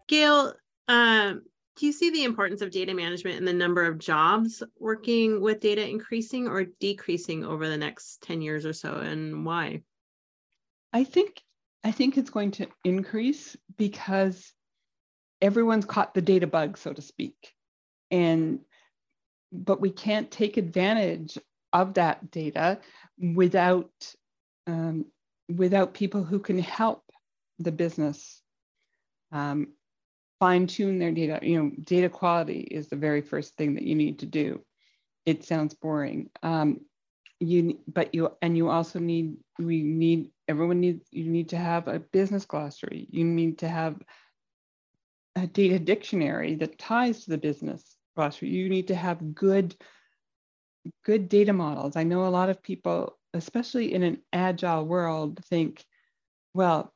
Gail, 0.09 0.53
um, 0.89 1.43
do 1.77 1.85
you 1.85 1.93
see 1.93 2.09
the 2.09 2.25
importance 2.25 2.61
of 2.61 2.71
data 2.71 2.93
management 2.93 3.37
and 3.37 3.47
the 3.47 3.53
number 3.53 3.85
of 3.85 3.99
jobs 3.99 4.61
working 4.77 5.39
with 5.39 5.61
data 5.61 5.89
increasing 5.89 6.45
or 6.45 6.65
decreasing 6.81 7.45
over 7.45 7.69
the 7.69 7.77
next 7.77 8.21
10 8.23 8.41
years 8.41 8.65
or 8.65 8.73
so, 8.73 8.95
and 8.95 9.45
why? 9.45 9.81
I 10.91 11.05
think 11.05 11.41
I 11.83 11.91
think 11.91 12.17
it's 12.17 12.29
going 12.29 12.51
to 12.51 12.67
increase 12.83 13.55
because 13.77 14.51
everyone's 15.41 15.85
caught 15.85 16.13
the 16.13 16.21
data 16.21 16.47
bug, 16.47 16.77
so 16.77 16.93
to 16.93 17.01
speak. 17.01 17.53
And 18.11 18.59
but 19.51 19.81
we 19.81 19.89
can't 19.89 20.29
take 20.29 20.57
advantage 20.57 21.37
of 21.73 21.95
that 21.95 22.31
data 22.31 22.79
without 23.17 23.91
um, 24.67 25.05
without 25.47 25.93
people 25.93 26.23
who 26.23 26.39
can 26.39 26.59
help 26.59 27.03
the 27.57 27.71
business 27.71 28.41
um, 29.31 29.67
fine 30.39 30.67
tune 30.67 30.99
their 30.99 31.11
data. 31.11 31.39
You 31.41 31.63
know, 31.63 31.71
data 31.83 32.09
quality 32.09 32.59
is 32.59 32.87
the 32.87 32.95
very 32.95 33.21
first 33.21 33.55
thing 33.55 33.75
that 33.75 33.83
you 33.83 33.95
need 33.95 34.19
to 34.19 34.25
do. 34.25 34.63
It 35.25 35.43
sounds 35.43 35.73
boring. 35.73 36.29
Um, 36.41 36.81
you 37.39 37.79
but 37.87 38.13
you 38.13 38.31
and 38.41 38.57
you 38.57 38.69
also 38.69 38.99
need 38.99 39.37
we 39.57 39.81
need 39.81 40.29
everyone 40.49 40.79
needs 40.79 41.07
you 41.11 41.25
need 41.25 41.49
to 41.49 41.57
have 41.57 41.87
a 41.87 41.99
business 41.99 42.45
glossary. 42.45 43.07
You 43.11 43.23
need 43.23 43.59
to 43.59 43.69
have 43.69 44.01
a 45.35 45.47
data 45.47 45.79
dictionary 45.79 46.55
that 46.55 46.79
ties 46.79 47.23
to 47.23 47.29
the 47.29 47.37
business 47.37 47.95
glossary. 48.15 48.49
You 48.49 48.67
need 48.67 48.87
to 48.87 48.95
have 48.95 49.35
good 49.35 49.75
good 51.05 51.29
data 51.29 51.53
models. 51.53 51.95
I 51.95 52.03
know 52.03 52.25
a 52.25 52.37
lot 52.39 52.49
of 52.49 52.63
people 52.63 53.17
especially 53.35 53.93
in 53.93 54.01
an 54.01 54.17
agile 54.33 54.85
world 54.85 55.39
think 55.45 55.85
well 56.55 56.91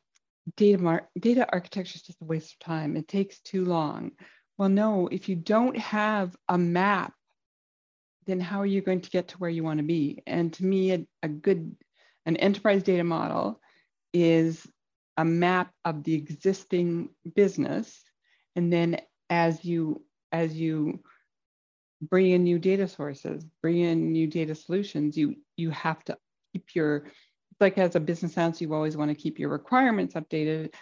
data 0.58 0.82
mar- 0.82 1.10
data 1.18 1.48
architecture 1.54 1.96
is 1.96 2.02
just 2.02 2.22
a 2.22 2.26
waste 2.26 2.54
of 2.54 2.60
time. 2.60 2.98
It 2.98 3.08
takes 3.08 3.40
too 3.40 3.66
long. 3.66 4.12
Well 4.58 4.70
no 4.70 5.08
if 5.08 5.30
you 5.30 5.36
don't 5.36 5.78
have 5.78 6.36
a 6.50 6.58
map 6.58 7.14
then 8.26 8.40
how 8.40 8.60
are 8.60 8.66
you 8.66 8.82
going 8.82 9.02
to 9.02 9.10
get 9.10 9.30
to 9.30 9.38
where 9.38 9.50
you 9.50 9.64
want 9.64 9.80
to 9.80 9.84
be? 9.84 10.22
And 10.26 10.54
to 10.54 10.66
me, 10.66 10.92
a, 10.92 11.06
a 11.22 11.28
good, 11.28 11.76
an 12.26 12.38
enterprise 12.38 12.84
data 12.84 13.04
model 13.04 13.60
is 14.14 14.68
a 15.18 15.26
map 15.26 15.72
of 15.86 16.04
the 16.04 16.14
existing 16.14 17.10
business. 17.36 18.04
And 18.56 18.72
then 18.72 19.00
as 19.30 19.64
you, 19.64 20.04
as 20.32 20.56
you 20.56 21.04
bring 22.02 22.32
in 22.32 22.44
new 22.44 22.60
data 22.60 22.88
sources, 22.88 23.46
bring 23.62 23.80
in 23.80 24.12
new 24.12 24.28
data 24.28 24.56
solutions, 24.56 25.18
you, 25.18 25.36
you 25.58 25.70
have 25.72 26.04
to 26.06 26.18
keep 26.54 26.76
your, 26.76 27.08
like 27.60 27.78
as 27.78 27.96
a 27.96 28.00
business 28.00 28.38
analyst, 28.38 28.62
you 28.62 28.74
always 28.74 28.98
want 28.98 29.10
to 29.10 29.16
keep 29.16 29.40
your 29.40 29.50
requirements 29.50 30.16
updated. 30.16 30.74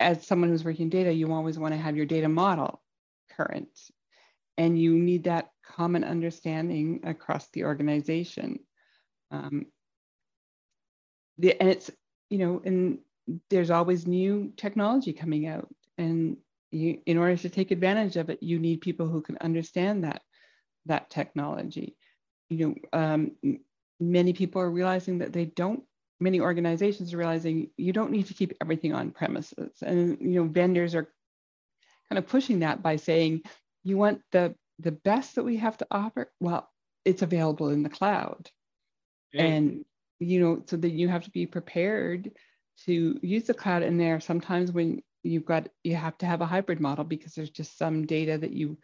As 0.00 0.26
someone 0.26 0.50
who's 0.50 0.64
working 0.64 0.88
data, 0.88 1.12
you 1.12 1.32
always 1.32 1.58
want 1.58 1.72
to 1.72 1.80
have 1.80 1.96
your 1.96 2.06
data 2.06 2.28
model 2.28 2.82
current 3.30 3.68
and 4.56 4.78
you 4.78 4.94
need 4.94 5.24
that 5.24 5.50
common 5.64 6.04
understanding 6.04 7.00
across 7.04 7.48
the 7.50 7.64
organization. 7.64 8.60
Um, 9.30 9.66
the, 11.38 11.60
and 11.60 11.70
it's, 11.70 11.90
you 12.30 12.38
know, 12.38 12.62
and 12.64 12.98
there's 13.50 13.70
always 13.70 14.06
new 14.06 14.52
technology 14.56 15.12
coming 15.12 15.46
out. 15.46 15.68
And 15.98 16.36
you, 16.70 17.00
in 17.06 17.18
order 17.18 17.36
to 17.36 17.48
take 17.48 17.70
advantage 17.70 18.16
of 18.16 18.30
it, 18.30 18.42
you 18.42 18.58
need 18.58 18.80
people 18.80 19.08
who 19.08 19.20
can 19.20 19.38
understand 19.40 20.04
that, 20.04 20.22
that 20.86 21.10
technology. 21.10 21.96
You 22.50 22.74
know, 22.92 22.98
um, 22.98 23.58
many 24.00 24.32
people 24.32 24.60
are 24.60 24.70
realizing 24.70 25.18
that 25.18 25.32
they 25.32 25.46
don't, 25.46 25.82
many 26.20 26.40
organizations 26.40 27.14
are 27.14 27.18
realizing 27.18 27.70
you 27.76 27.92
don't 27.92 28.10
need 28.10 28.26
to 28.26 28.34
keep 28.34 28.52
everything 28.60 28.94
on 28.94 29.10
premises. 29.10 29.72
And, 29.82 30.18
you 30.20 30.42
know, 30.42 30.44
vendors 30.44 30.94
are 30.94 31.08
kind 32.08 32.18
of 32.18 32.28
pushing 32.28 32.60
that 32.60 32.82
by 32.82 32.96
saying 32.96 33.42
you 33.82 33.96
want 33.96 34.20
the 34.32 34.54
the 34.78 34.92
best 34.92 35.36
that 35.36 35.44
we 35.44 35.56
have 35.56 35.76
to 35.78 35.86
offer 35.90 36.30
well 36.40 36.68
it's 37.04 37.22
available 37.22 37.68
in 37.68 37.82
the 37.82 37.88
cloud 37.88 38.50
and 39.32 39.84
you 40.18 40.40
know 40.40 40.62
so 40.66 40.76
that 40.76 40.90
you 40.90 41.08
have 41.08 41.24
to 41.24 41.30
be 41.30 41.46
prepared 41.46 42.30
to 42.84 43.18
use 43.22 43.44
the 43.44 43.54
cloud 43.54 43.82
and 43.82 44.00
there 44.00 44.20
sometimes 44.20 44.72
when 44.72 45.00
you've 45.22 45.44
got 45.44 45.68
you 45.82 45.96
have 45.96 46.16
to 46.18 46.26
have 46.26 46.40
a 46.40 46.46
hybrid 46.46 46.80
model 46.80 47.04
because 47.04 47.34
there's 47.34 47.50
just 47.50 47.78
some 47.78 48.06
data 48.06 48.38
that 48.38 48.52
you 48.52 48.78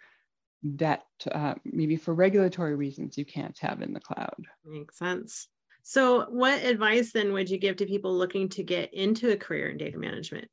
that 0.62 1.04
uh, 1.32 1.54
maybe 1.64 1.96
for 1.96 2.14
regulatory 2.14 2.76
reasons 2.76 3.16
you 3.16 3.24
can't 3.24 3.58
have 3.58 3.80
in 3.80 3.92
the 3.92 4.00
cloud 4.00 4.44
makes 4.64 4.98
sense 4.98 5.48
so 5.82 6.26
what 6.28 6.62
advice 6.62 7.12
then 7.12 7.32
would 7.32 7.48
you 7.48 7.58
give 7.58 7.76
to 7.76 7.86
people 7.86 8.14
looking 8.14 8.48
to 8.48 8.62
get 8.62 8.92
into 8.92 9.32
a 9.32 9.36
career 9.36 9.70
in 9.70 9.78
data 9.78 9.96
management 9.96 10.48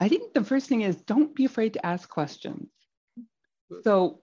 I 0.00 0.08
think 0.08 0.34
the 0.34 0.44
first 0.44 0.68
thing 0.68 0.82
is 0.82 0.96
don't 0.96 1.34
be 1.34 1.44
afraid 1.44 1.74
to 1.74 1.86
ask 1.86 2.08
questions. 2.08 2.68
So 3.82 4.20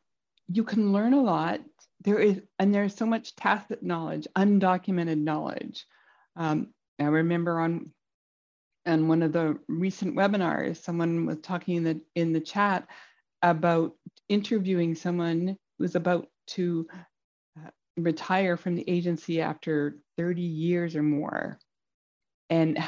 you 0.47 0.63
can 0.63 0.91
learn 0.91 1.13
a 1.13 1.21
lot. 1.21 1.62
There 2.03 2.19
is, 2.19 2.41
and 2.57 2.73
there's 2.73 2.95
so 2.95 3.05
much 3.05 3.35
tacit 3.35 3.83
knowledge, 3.83 4.27
undocumented 4.35 5.19
knowledge. 5.19 5.85
Um, 6.35 6.73
I 6.99 7.05
remember 7.05 7.59
on 7.59 7.91
on 8.87 9.07
one 9.07 9.21
of 9.21 9.31
the 9.31 9.59
recent 9.67 10.15
webinars, 10.15 10.77
someone 10.77 11.25
was 11.25 11.39
talking 11.41 11.77
in 11.77 11.83
the 11.83 12.01
in 12.15 12.33
the 12.33 12.39
chat 12.39 12.87
about 13.41 13.93
interviewing 14.29 14.95
someone 14.95 15.47
who 15.47 15.83
was 15.83 15.95
about 15.95 16.27
to 16.47 16.87
uh, 17.57 17.69
retire 17.97 18.57
from 18.57 18.75
the 18.75 18.89
agency 18.89 19.41
after 19.41 19.97
30 20.17 20.41
years 20.41 20.95
or 20.95 21.03
more, 21.03 21.59
and 22.49 22.79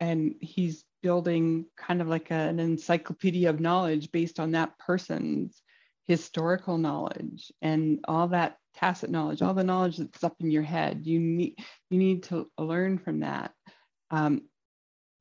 and 0.00 0.36
he's 0.40 0.84
building 1.02 1.66
kind 1.76 2.00
of 2.00 2.08
like 2.08 2.30
a, 2.30 2.34
an 2.34 2.60
encyclopedia 2.60 3.50
of 3.50 3.60
knowledge 3.60 4.12
based 4.12 4.38
on 4.38 4.52
that 4.52 4.78
person's 4.78 5.62
historical 6.06 6.78
knowledge 6.78 7.52
and 7.62 8.00
all 8.08 8.28
that 8.28 8.56
tacit 8.74 9.10
knowledge, 9.10 9.42
all 9.42 9.54
the 9.54 9.64
knowledge 9.64 9.98
that's 9.98 10.24
up 10.24 10.36
in 10.40 10.50
your 10.50 10.62
head. 10.62 11.06
You 11.06 11.20
need 11.20 11.58
you 11.90 11.98
need 11.98 12.24
to 12.24 12.50
learn 12.58 12.98
from 12.98 13.20
that. 13.20 13.52
Um, 14.10 14.42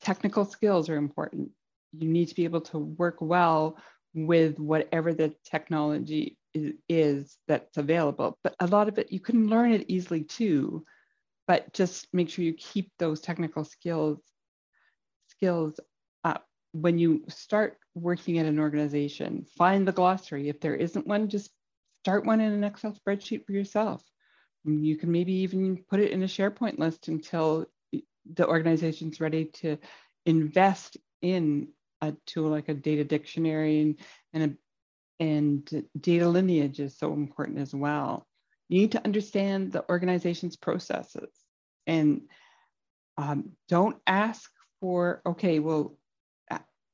technical 0.02 0.46
skills 0.46 0.89
are 0.89 0.98
important. 0.98 1.52
You 1.91 2.08
need 2.08 2.30
to 2.30 2.36
be 2.36 2.46
able 2.46 2.62
to 2.62 2.80
work 2.80 3.17
well 3.20 3.78
with 4.13 4.60
whatever 4.60 5.13
the 5.13 5.34
technology 5.46 6.38
is, 6.54 6.74
is 6.89 7.38
that's 7.48 7.78
available. 7.78 8.38
But 8.44 8.56
a 8.60 8.67
lot 8.67 8.88
of 8.88 8.98
it, 8.98 9.12
you 9.12 9.20
can 9.20 9.48
learn 9.48 9.72
it 9.72 9.86
easily 9.89 10.24
too, 10.24 10.86
but 11.48 11.72
just 11.74 12.08
make 12.13 12.30
sure 12.30 12.44
you 12.44 12.54
keep 12.54 12.91
those 12.98 13.22
technical 13.22 13.63
skills 13.63 14.20
skills. 15.28 15.80
When 16.73 16.97
you 16.97 17.23
start 17.27 17.77
working 17.95 18.39
at 18.39 18.45
an 18.45 18.60
organization, 18.60 19.45
find 19.57 19.88
the 19.88 19.91
glossary. 19.91 20.49
If 20.49 20.60
there 20.60 20.75
isn't 20.75 21.07
one, 21.07 21.29
just 21.29 21.51
start 22.03 22.25
one 22.25 22.39
in 22.39 22.51
an 22.51 22.63
Excel 22.63 22.93
spreadsheet 22.93 23.45
for 23.45 23.51
yourself. 23.51 24.03
You 24.63 24.95
can 24.95 25.12
maybe 25.12 25.34
even 25.34 25.84
put 25.89 25.99
it 25.99 26.12
in 26.12 26.23
a 26.23 26.27
SharePoint 26.27 26.79
list 26.79 27.07
until 27.07 27.65
the 28.34 28.47
organization's 28.47 29.19
ready 29.19 29.45
to 29.45 29.77
invest 30.25 30.97
in 31.21 31.69
a 32.01 32.13
tool 32.25 32.49
like 32.49 32.69
a 32.69 32.73
data 32.73 33.03
dictionary 33.03 33.81
and, 33.81 33.99
and, 34.34 34.43
a, 34.43 35.23
and 35.23 35.86
data 35.99 36.27
lineage 36.27 36.79
is 36.79 36.97
so 36.97 37.13
important 37.13 37.60
as 37.60 37.73
well. 37.73 38.25
You 38.69 38.81
need 38.81 38.93
to 38.93 39.03
understand 39.03 39.71
the 39.71 39.88
organization's 39.89 40.55
processes 40.55 41.29
and 41.86 42.21
um, 43.17 43.51
don't 43.67 43.97
ask 44.07 44.49
for, 44.79 45.21
okay, 45.25 45.60
well, 45.60 45.97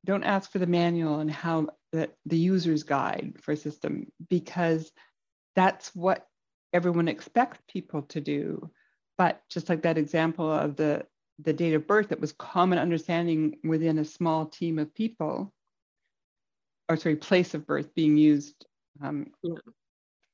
don't 0.06 0.24
ask 0.24 0.52
for 0.52 0.60
the 0.60 0.68
manual 0.68 1.20
and 1.20 1.32
how 1.32 1.68
the, 1.92 2.10
the 2.26 2.38
user's 2.38 2.84
guide 2.84 3.36
for 3.42 3.54
a 3.54 3.58
system 3.58 4.12
because 4.30 4.92
that's 5.56 5.96
what 5.96 6.28
everyone 6.74 7.08
expects 7.08 7.60
people 7.68 8.04
to 8.04 8.22
do. 8.22 8.70
But 9.18 9.42
just 9.50 9.70
like 9.70 9.82
that 9.82 9.98
example 9.98 10.52
of 10.52 10.76
the 10.76 11.06
the 11.40 11.54
date 11.54 11.74
of 11.74 11.88
birth 11.88 12.10
that 12.10 12.20
was 12.20 12.32
common 12.32 12.80
understanding 12.80 13.58
within 13.64 14.00
a 14.00 14.06
small 14.06 14.48
team 14.48 14.80
of 14.80 14.94
people, 14.94 15.54
or 16.90 16.98
sorry, 16.98 17.16
place 17.16 17.54
of 17.54 17.68
birth 17.68 17.94
being 17.94 18.18
used 18.18 18.66
um, 19.04 19.28
yeah. 19.44 19.54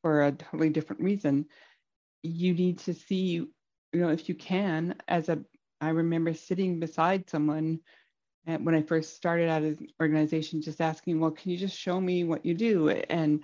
for 0.02 0.24
a 0.24 0.32
totally 0.32 0.70
different 0.70 1.02
reason, 1.02 1.46
you 2.22 2.54
need 2.54 2.80
to 2.80 2.94
see, 2.94 3.34
you 3.34 3.50
know, 3.94 4.10
if 4.10 4.30
you 4.30 4.36
can, 4.36 4.96
as 5.08 5.28
a, 5.28 5.40
I 5.82 5.90
remember 5.90 6.34
sitting 6.34 6.80
beside 6.80 7.30
someone 7.30 7.80
when 8.46 8.76
I 8.76 8.82
first 8.82 9.16
started 9.16 9.50
out 9.50 9.64
as 9.64 9.80
an 9.80 9.88
organization, 10.02 10.62
just 10.62 10.82
asking, 10.82 11.20
well, 11.20 11.32
can 11.32 11.52
you 11.52 11.58
just 11.58 11.78
show 11.78 12.00
me 12.00 12.24
what 12.24 12.46
you 12.46 12.54
do? 12.54 12.90
And 12.90 13.44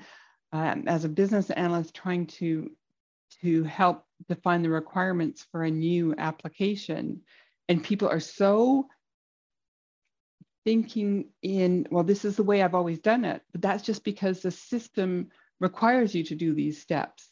um, 0.52 0.84
as 0.88 1.06
a 1.06 1.10
business 1.10 1.50
analyst, 1.52 1.96
trying 1.96 2.28
to 2.28 2.72
to 3.42 3.64
help 3.64 4.06
define 4.28 4.62
the 4.62 4.70
requirements 4.70 5.46
for 5.52 5.64
a 5.64 5.72
new 5.72 6.14
application 6.18 7.22
and 7.68 7.84
people 7.84 8.10
are 8.10 8.20
so 8.20 8.88
thinking 10.66 11.30
in 11.42 11.88
well 11.90 12.04
this 12.04 12.26
is 12.26 12.36
the 12.36 12.44
way 12.44 12.62
i've 12.62 12.76
always 12.76 13.00
done 13.00 13.24
it 13.24 13.42
but 13.52 13.62
that's 13.62 13.84
just 13.84 14.04
because 14.04 14.42
the 14.42 14.52
system 14.52 15.30
requires 15.60 16.14
you 16.14 16.24
to 16.24 16.36
do 16.36 16.54
these 16.54 16.82
steps 16.82 17.30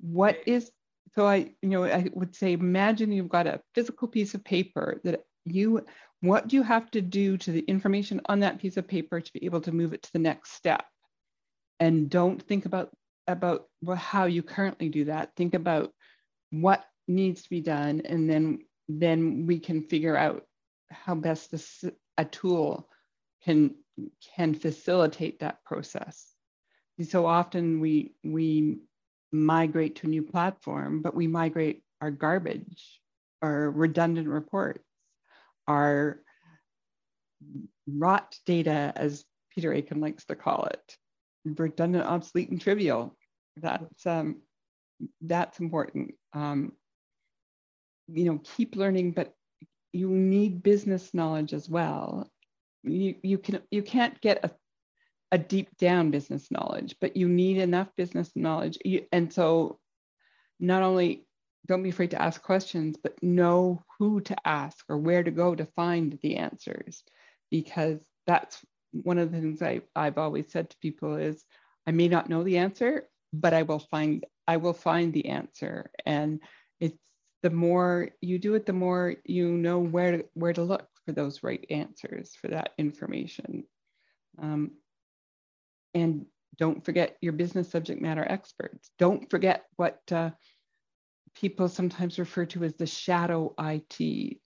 what 0.00 0.36
is 0.46 0.70
so 1.14 1.26
i 1.26 1.50
you 1.62 1.68
know 1.68 1.84
i 1.84 2.08
would 2.14 2.34
say 2.34 2.52
imagine 2.52 3.12
you've 3.12 3.28
got 3.28 3.46
a 3.46 3.60
physical 3.74 4.08
piece 4.08 4.34
of 4.34 4.42
paper 4.42 5.00
that 5.04 5.24
you 5.44 5.84
what 6.20 6.48
do 6.48 6.56
you 6.56 6.62
have 6.62 6.90
to 6.90 7.00
do 7.00 7.36
to 7.36 7.52
the 7.52 7.60
information 7.60 8.20
on 8.26 8.40
that 8.40 8.58
piece 8.58 8.76
of 8.76 8.88
paper 8.88 9.20
to 9.20 9.32
be 9.32 9.44
able 9.44 9.60
to 9.60 9.72
move 9.72 9.92
it 9.92 10.02
to 10.02 10.12
the 10.12 10.18
next 10.18 10.52
step 10.52 10.84
and 11.80 12.10
don't 12.10 12.42
think 12.42 12.66
about 12.66 12.90
about 13.26 13.66
how 13.96 14.24
you 14.24 14.42
currently 14.42 14.88
do 14.88 15.04
that 15.04 15.30
think 15.36 15.54
about 15.54 15.92
what 16.50 16.84
needs 17.06 17.42
to 17.42 17.50
be 17.50 17.60
done 17.60 18.02
and 18.04 18.28
then 18.28 18.58
then 18.88 19.46
we 19.46 19.58
can 19.58 19.82
figure 19.82 20.16
out 20.16 20.44
how 20.90 21.14
best 21.14 21.50
this, 21.50 21.84
a 22.16 22.24
tool 22.24 22.88
can 23.44 23.74
can 24.36 24.54
facilitate 24.54 25.40
that 25.40 25.62
process. 25.64 26.32
So 27.02 27.26
often 27.26 27.80
we 27.80 28.14
we 28.24 28.78
migrate 29.30 29.96
to 29.96 30.06
a 30.06 30.10
new 30.10 30.22
platform, 30.22 31.02
but 31.02 31.14
we 31.14 31.26
migrate 31.26 31.82
our 32.00 32.10
garbage, 32.10 33.00
our 33.42 33.70
redundant 33.70 34.28
reports, 34.28 34.84
our 35.68 36.20
rot 37.86 38.36
data, 38.46 38.92
as 38.96 39.24
Peter 39.54 39.72
Aiken 39.72 40.00
likes 40.00 40.24
to 40.26 40.34
call 40.34 40.64
it, 40.64 40.96
redundant, 41.44 42.06
obsolete, 42.06 42.50
and 42.50 42.60
trivial. 42.60 43.16
That's 43.56 44.06
um, 44.06 44.42
that's 45.20 45.60
important. 45.60 46.14
Um, 46.32 46.72
you 48.08 48.24
know, 48.24 48.40
keep 48.56 48.74
learning, 48.74 49.12
but 49.12 49.34
you 49.92 50.10
need 50.10 50.62
business 50.62 51.12
knowledge 51.14 51.52
as 51.52 51.68
well. 51.68 52.30
You, 52.82 53.14
you 53.22 53.38
can 53.38 53.60
you 53.70 53.82
can't 53.82 54.20
get 54.20 54.44
a, 54.44 54.50
a 55.32 55.38
deep 55.38 55.76
down 55.78 56.10
business 56.10 56.50
knowledge, 56.50 56.96
but 57.00 57.16
you 57.16 57.28
need 57.28 57.58
enough 57.58 57.88
business 57.96 58.30
knowledge. 58.34 58.78
You, 58.84 59.04
and 59.12 59.32
so 59.32 59.78
not 60.58 60.82
only 60.82 61.27
don't 61.68 61.82
be 61.82 61.90
afraid 61.90 62.10
to 62.12 62.22
ask 62.22 62.42
questions, 62.42 62.96
but 63.02 63.22
know 63.22 63.84
who 63.98 64.20
to 64.22 64.36
ask 64.46 64.84
or 64.88 64.96
where 64.96 65.22
to 65.22 65.30
go 65.30 65.54
to 65.54 65.66
find 65.66 66.18
the 66.22 66.36
answers. 66.36 67.04
Because 67.50 68.00
that's 68.26 68.58
one 68.92 69.18
of 69.18 69.30
the 69.30 69.38
things 69.38 69.62
I, 69.62 69.82
I've 69.94 70.18
always 70.18 70.50
said 70.50 70.70
to 70.70 70.76
people 70.78 71.16
is 71.16 71.44
I 71.86 71.92
may 71.92 72.08
not 72.08 72.28
know 72.28 72.42
the 72.42 72.58
answer, 72.58 73.08
but 73.32 73.54
I 73.54 73.62
will 73.62 73.78
find 73.78 74.24
I 74.46 74.56
will 74.56 74.72
find 74.72 75.12
the 75.12 75.28
answer. 75.28 75.90
And 76.06 76.40
it's 76.80 76.98
the 77.42 77.50
more 77.50 78.10
you 78.22 78.38
do 78.38 78.54
it, 78.54 78.64
the 78.64 78.72
more 78.72 79.16
you 79.24 79.48
know 79.48 79.78
where 79.78 80.18
to, 80.18 80.24
where 80.32 80.54
to 80.54 80.62
look 80.62 80.88
for 81.04 81.12
those 81.12 81.42
right 81.42 81.64
answers 81.68 82.34
for 82.34 82.48
that 82.48 82.70
information. 82.78 83.64
Um, 84.40 84.72
and 85.94 86.26
don't 86.58 86.84
forget 86.84 87.16
your 87.20 87.34
business 87.34 87.70
subject 87.70 88.00
matter 88.00 88.26
experts. 88.26 88.90
Don't 88.98 89.30
forget 89.30 89.64
what 89.76 90.00
uh, 90.10 90.30
people 91.40 91.68
sometimes 91.68 92.18
refer 92.18 92.44
to 92.46 92.64
as 92.64 92.74
the 92.74 92.86
shadow 92.86 93.54
IT, 93.60 94.38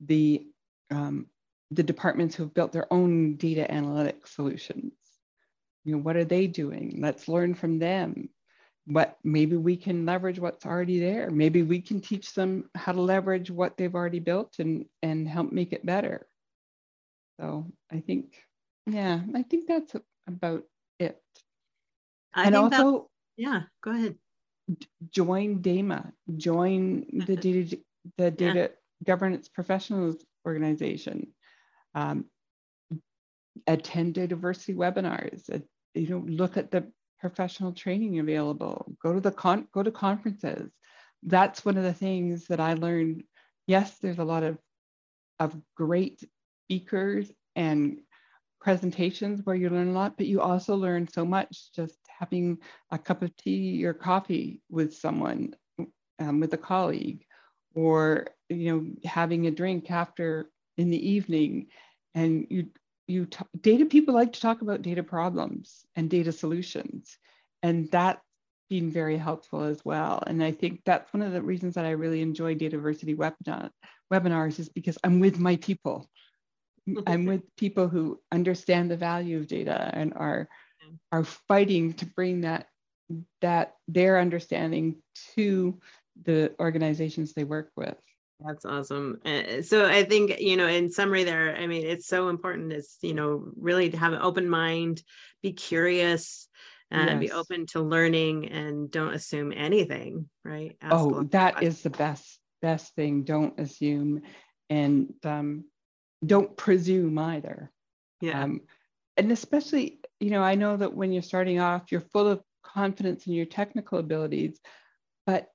the, 0.00 0.46
um, 0.90 1.26
the 1.70 1.82
departments 1.82 2.34
who 2.34 2.44
have 2.44 2.54
built 2.54 2.72
their 2.72 2.92
own 2.92 3.36
data 3.36 3.70
analytic 3.70 4.26
solutions. 4.26 4.92
You 5.84 5.92
know, 5.92 5.98
what 5.98 6.16
are 6.16 6.24
they 6.24 6.46
doing? 6.46 6.98
Let's 7.00 7.28
learn 7.28 7.54
from 7.54 7.78
them 7.78 8.28
what 8.86 9.18
maybe 9.24 9.56
we 9.56 9.76
can 9.76 10.06
leverage 10.06 10.38
what's 10.38 10.64
already 10.64 11.00
there. 11.00 11.30
Maybe 11.30 11.62
we 11.62 11.80
can 11.80 12.00
teach 12.00 12.34
them 12.34 12.70
how 12.76 12.92
to 12.92 13.00
leverage 13.00 13.50
what 13.50 13.76
they've 13.76 13.94
already 13.94 14.20
built 14.20 14.54
and 14.60 14.86
and 15.02 15.26
help 15.28 15.50
make 15.50 15.72
it 15.72 15.84
better. 15.84 16.28
So 17.40 17.66
I 17.92 18.00
think, 18.00 18.36
yeah, 18.86 19.20
I 19.34 19.42
think 19.42 19.66
that's 19.66 19.94
about 20.28 20.62
it. 21.00 21.20
I 22.32 22.46
and 22.46 22.56
also, 22.56 22.92
that, 23.36 23.42
yeah, 23.42 23.62
go 23.82 23.90
ahead. 23.90 24.16
Join 25.10 25.62
DAMA, 25.62 26.12
join 26.36 27.06
the 27.26 27.36
data 27.36 27.78
the 28.16 28.30
data 28.30 28.58
yeah. 28.58 28.68
governance 29.04 29.48
professionals 29.48 30.24
organization. 30.44 31.28
Um, 31.94 32.26
attend 33.66 34.14
Dataversity 34.14 34.76
webinars. 34.76 35.52
Uh, 35.52 35.60
you 35.94 36.08
know, 36.08 36.24
look 36.26 36.56
at 36.56 36.70
the 36.70 36.90
professional 37.18 37.72
training 37.72 38.18
available. 38.18 38.94
Go 39.02 39.14
to 39.14 39.20
the 39.20 39.32
con 39.32 39.68
go 39.72 39.82
to 39.82 39.90
conferences. 39.90 40.70
That's 41.22 41.64
one 41.64 41.76
of 41.76 41.84
the 41.84 41.94
things 41.94 42.46
that 42.48 42.60
I 42.60 42.74
learned. 42.74 43.24
Yes, 43.66 43.98
there's 43.98 44.18
a 44.18 44.24
lot 44.24 44.42
of 44.42 44.58
of 45.38 45.56
great 45.76 46.22
speakers 46.64 47.30
and 47.54 48.00
presentations 48.60 49.40
where 49.44 49.56
you 49.56 49.70
learn 49.70 49.88
a 49.88 49.92
lot, 49.92 50.16
but 50.16 50.26
you 50.26 50.40
also 50.40 50.74
learn 50.76 51.08
so 51.08 51.24
much 51.24 51.72
just 51.74 51.98
having 52.18 52.58
a 52.90 52.98
cup 52.98 53.22
of 53.22 53.36
tea 53.36 53.84
or 53.84 53.94
coffee 53.94 54.60
with 54.70 54.94
someone, 54.94 55.54
um, 56.18 56.40
with 56.40 56.52
a 56.54 56.58
colleague, 56.58 57.24
or 57.74 58.28
you 58.48 58.72
know 58.72 59.10
having 59.10 59.46
a 59.46 59.50
drink 59.50 59.90
after 59.90 60.50
in 60.78 60.90
the 60.90 61.10
evening, 61.10 61.66
and 62.14 62.46
you 62.50 62.68
you 63.06 63.26
t- 63.26 63.44
data 63.60 63.84
people 63.86 64.14
like 64.14 64.32
to 64.32 64.40
talk 64.40 64.62
about 64.62 64.82
data 64.82 65.02
problems 65.02 65.84
and 65.94 66.10
data 66.10 66.32
solutions 66.32 67.18
and 67.62 67.90
that's 67.90 68.20
been 68.68 68.90
very 68.90 69.16
helpful 69.16 69.62
as 69.62 69.84
well. 69.84 70.22
And 70.26 70.42
i 70.42 70.50
think 70.50 70.80
that's 70.84 71.12
one 71.12 71.22
of 71.22 71.32
the 71.32 71.42
reasons 71.42 71.74
that 71.74 71.84
i 71.84 71.90
really 71.90 72.20
enjoy 72.20 72.54
dataversity 72.54 73.16
webinar, 73.16 73.70
webinars 74.12 74.58
is 74.58 74.68
because 74.68 74.98
i'm 75.04 75.20
with 75.20 75.38
my 75.38 75.56
people. 75.56 76.08
I'm 77.06 77.26
with 77.26 77.42
people 77.56 77.88
who 77.88 78.20
understand 78.30 78.90
the 78.90 78.96
value 78.96 79.38
of 79.38 79.48
data 79.48 79.90
and 79.92 80.14
are 80.14 80.48
are 81.12 81.24
fighting 81.24 81.92
to 81.94 82.06
bring 82.06 82.42
that 82.42 82.68
that 83.40 83.74
their 83.86 84.18
understanding 84.18 84.96
to 85.34 85.78
the 86.24 86.52
organizations 86.58 87.32
they 87.32 87.44
work 87.44 87.70
with 87.76 87.96
that's 88.44 88.64
awesome. 88.64 89.20
Uh, 89.24 89.62
so 89.62 89.86
I 89.86 90.04
think, 90.04 90.40
you 90.40 90.56
know, 90.56 90.66
in 90.66 90.90
summary 90.90 91.24
there, 91.24 91.56
I 91.56 91.66
mean, 91.66 91.86
it's 91.86 92.06
so 92.06 92.28
important 92.28 92.72
is, 92.72 92.96
you 93.00 93.14
know, 93.14 93.50
really 93.56 93.88
to 93.90 93.96
have 93.96 94.12
an 94.12 94.20
open 94.20 94.48
mind, 94.48 95.02
be 95.42 95.52
curious, 95.52 96.48
and 96.90 97.22
yes. 97.22 97.30
be 97.30 97.32
open 97.32 97.66
to 97.66 97.80
learning 97.80 98.48
and 98.50 98.90
don't 98.90 99.14
assume 99.14 99.52
anything, 99.56 100.28
right? 100.44 100.76
Ask 100.82 100.94
oh, 100.94 101.22
that 101.32 101.62
is 101.62 101.82
the 101.82 101.90
best, 101.90 102.38
best 102.62 102.94
thing. 102.94 103.24
Don't 103.24 103.58
assume 103.58 104.22
and 104.68 105.14
um, 105.24 105.64
don't 106.24 106.56
presume 106.56 107.18
either. 107.18 107.72
Yeah. 108.20 108.42
Um, 108.42 108.60
and 109.16 109.32
especially, 109.32 110.00
you 110.20 110.30
know, 110.30 110.42
I 110.42 110.54
know 110.54 110.76
that 110.76 110.94
when 110.94 111.12
you're 111.12 111.22
starting 111.22 111.60
off, 111.60 111.90
you're 111.90 112.00
full 112.00 112.26
of 112.26 112.42
confidence 112.62 113.26
in 113.26 113.32
your 113.32 113.46
technical 113.46 113.98
abilities, 113.98 114.58
but 115.26 115.48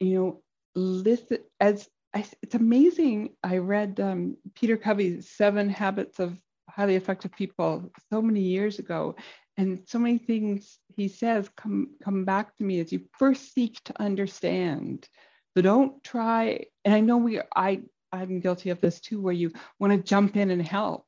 you 0.00 0.14
know, 0.14 0.42
listen 0.74 1.38
as 1.60 1.88
I, 2.14 2.24
it's 2.42 2.54
amazing. 2.54 3.30
I 3.42 3.58
read 3.58 4.00
um, 4.00 4.36
Peter 4.54 4.76
Covey's 4.76 5.30
Seven 5.30 5.68
Habits 5.68 6.18
of 6.20 6.38
Highly 6.70 6.96
Effective 6.96 7.32
People 7.32 7.90
so 8.10 8.22
many 8.22 8.40
years 8.40 8.78
ago, 8.78 9.16
and 9.56 9.82
so 9.86 9.98
many 9.98 10.18
things 10.18 10.78
he 10.96 11.08
says 11.08 11.50
come 11.56 11.90
come 12.02 12.24
back 12.24 12.56
to 12.56 12.64
me 12.64 12.80
as 12.80 12.92
you 12.92 13.00
first 13.18 13.52
seek 13.52 13.82
to 13.84 14.00
understand. 14.00 15.08
So 15.56 15.62
don't 15.62 16.02
try. 16.04 16.64
And 16.84 16.94
I 16.94 17.00
know 17.00 17.18
we 17.18 17.40
I 17.54 17.82
I'm 18.12 18.40
guilty 18.40 18.70
of 18.70 18.80
this 18.80 19.00
too, 19.00 19.20
where 19.20 19.34
you 19.34 19.52
want 19.78 19.92
to 19.92 19.98
jump 19.98 20.36
in 20.36 20.50
and 20.50 20.66
help, 20.66 21.04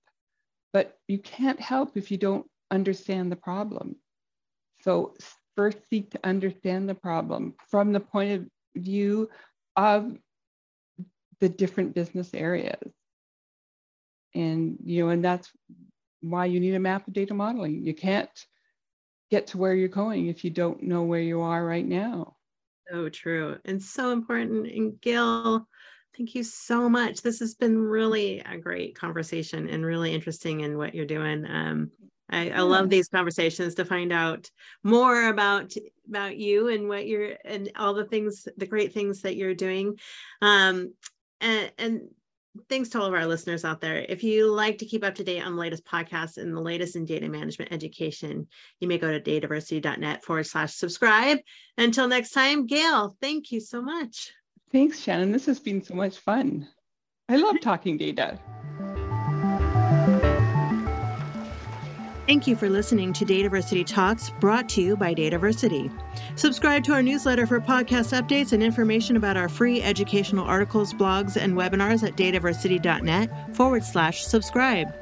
but 0.72 0.98
you 1.08 1.18
can't 1.18 1.60
help 1.60 1.96
if 1.96 2.10
you 2.10 2.18
don't 2.18 2.46
understand 2.70 3.30
the 3.30 3.36
problem. 3.36 3.96
So 4.82 5.14
first 5.56 5.78
seek 5.88 6.10
to 6.10 6.20
understand 6.24 6.88
the 6.88 6.94
problem 6.94 7.54
from 7.68 7.92
the 7.92 8.00
point 8.00 8.32
of 8.32 8.82
view 8.82 9.28
of 9.76 10.16
the 11.40 11.48
different 11.48 11.94
business 11.94 12.32
areas. 12.34 12.92
And 14.34 14.78
you 14.84 15.04
know, 15.04 15.10
and 15.10 15.24
that's 15.24 15.50
why 16.20 16.46
you 16.46 16.60
need 16.60 16.74
a 16.74 16.80
map 16.80 17.06
of 17.06 17.14
data 17.14 17.34
modeling. 17.34 17.84
You 17.84 17.94
can't 17.94 18.30
get 19.30 19.48
to 19.48 19.58
where 19.58 19.74
you're 19.74 19.88
going 19.88 20.26
if 20.26 20.44
you 20.44 20.50
don't 20.50 20.82
know 20.82 21.02
where 21.02 21.20
you 21.20 21.40
are 21.40 21.64
right 21.64 21.86
now. 21.86 22.36
So 22.90 23.08
true 23.08 23.56
and 23.64 23.82
so 23.82 24.10
important. 24.10 24.66
And 24.66 25.00
Gail, 25.00 25.66
thank 26.16 26.34
you 26.34 26.42
so 26.42 26.88
much. 26.88 27.22
This 27.22 27.38
has 27.38 27.54
been 27.54 27.78
really 27.78 28.40
a 28.40 28.58
great 28.58 28.96
conversation 28.96 29.68
and 29.68 29.84
really 29.84 30.12
interesting 30.12 30.60
in 30.60 30.76
what 30.76 30.94
you're 30.94 31.06
doing. 31.06 31.46
Um, 31.46 31.90
I, 32.30 32.50
I, 32.50 32.60
love 32.60 32.88
these 32.88 33.08
conversations 33.08 33.74
to 33.74 33.84
find 33.84 34.12
out 34.12 34.50
more 34.82 35.28
about 35.28 35.74
about 36.08 36.36
you 36.36 36.68
and 36.68 36.88
what 36.88 37.06
you're 37.06 37.36
and 37.44 37.70
all 37.76 37.94
the 37.94 38.04
things, 38.04 38.46
the 38.56 38.66
great 38.66 38.92
things 38.92 39.22
that 39.22 39.36
you're 39.36 39.54
doing. 39.54 39.98
Um, 40.40 40.94
and, 41.40 41.72
and 41.78 42.00
thanks 42.68 42.88
to 42.90 43.00
all 43.00 43.06
of 43.06 43.14
our 43.14 43.26
listeners 43.26 43.64
out 43.64 43.80
there. 43.80 44.04
If 44.08 44.22
you 44.24 44.50
like 44.50 44.78
to 44.78 44.86
keep 44.86 45.04
up 45.04 45.14
to 45.16 45.24
date 45.24 45.44
on 45.44 45.54
the 45.54 45.60
latest 45.60 45.84
podcasts 45.84 46.36
and 46.36 46.54
the 46.54 46.60
latest 46.60 46.96
in 46.96 47.04
data 47.04 47.28
management 47.28 47.72
education, 47.72 48.48
you 48.80 48.88
may 48.88 48.98
go 48.98 49.16
to 49.16 49.20
dataversity.net 49.20 50.24
forward 50.24 50.46
slash 50.46 50.74
subscribe. 50.74 51.38
Until 51.78 52.08
next 52.08 52.30
time, 52.30 52.66
Gail, 52.66 53.16
thank 53.20 53.52
you 53.52 53.60
so 53.60 53.80
much. 53.80 54.32
Thanks, 54.72 55.00
Shannon. 55.00 55.32
This 55.32 55.46
has 55.46 55.60
been 55.60 55.82
so 55.82 55.94
much 55.94 56.18
fun. 56.18 56.68
I 57.28 57.36
love 57.36 57.60
talking 57.62 57.96
data. 57.96 58.38
Thank 62.30 62.46
you 62.46 62.54
for 62.54 62.70
listening 62.70 63.12
to 63.14 63.24
Dataversity 63.24 63.84
Talks, 63.84 64.30
brought 64.38 64.68
to 64.68 64.80
you 64.80 64.96
by 64.96 65.16
Dataversity. 65.16 65.90
Subscribe 66.36 66.84
to 66.84 66.92
our 66.92 67.02
newsletter 67.02 67.44
for 67.44 67.60
podcast 67.60 68.16
updates 68.16 68.52
and 68.52 68.62
information 68.62 69.16
about 69.16 69.36
our 69.36 69.48
free 69.48 69.82
educational 69.82 70.44
articles, 70.44 70.94
blogs, 70.94 71.36
and 71.36 71.54
webinars 71.54 72.06
at 72.06 72.14
dataversity.net 72.14 73.56
forward 73.56 73.82
slash 73.82 74.24
subscribe. 74.24 74.94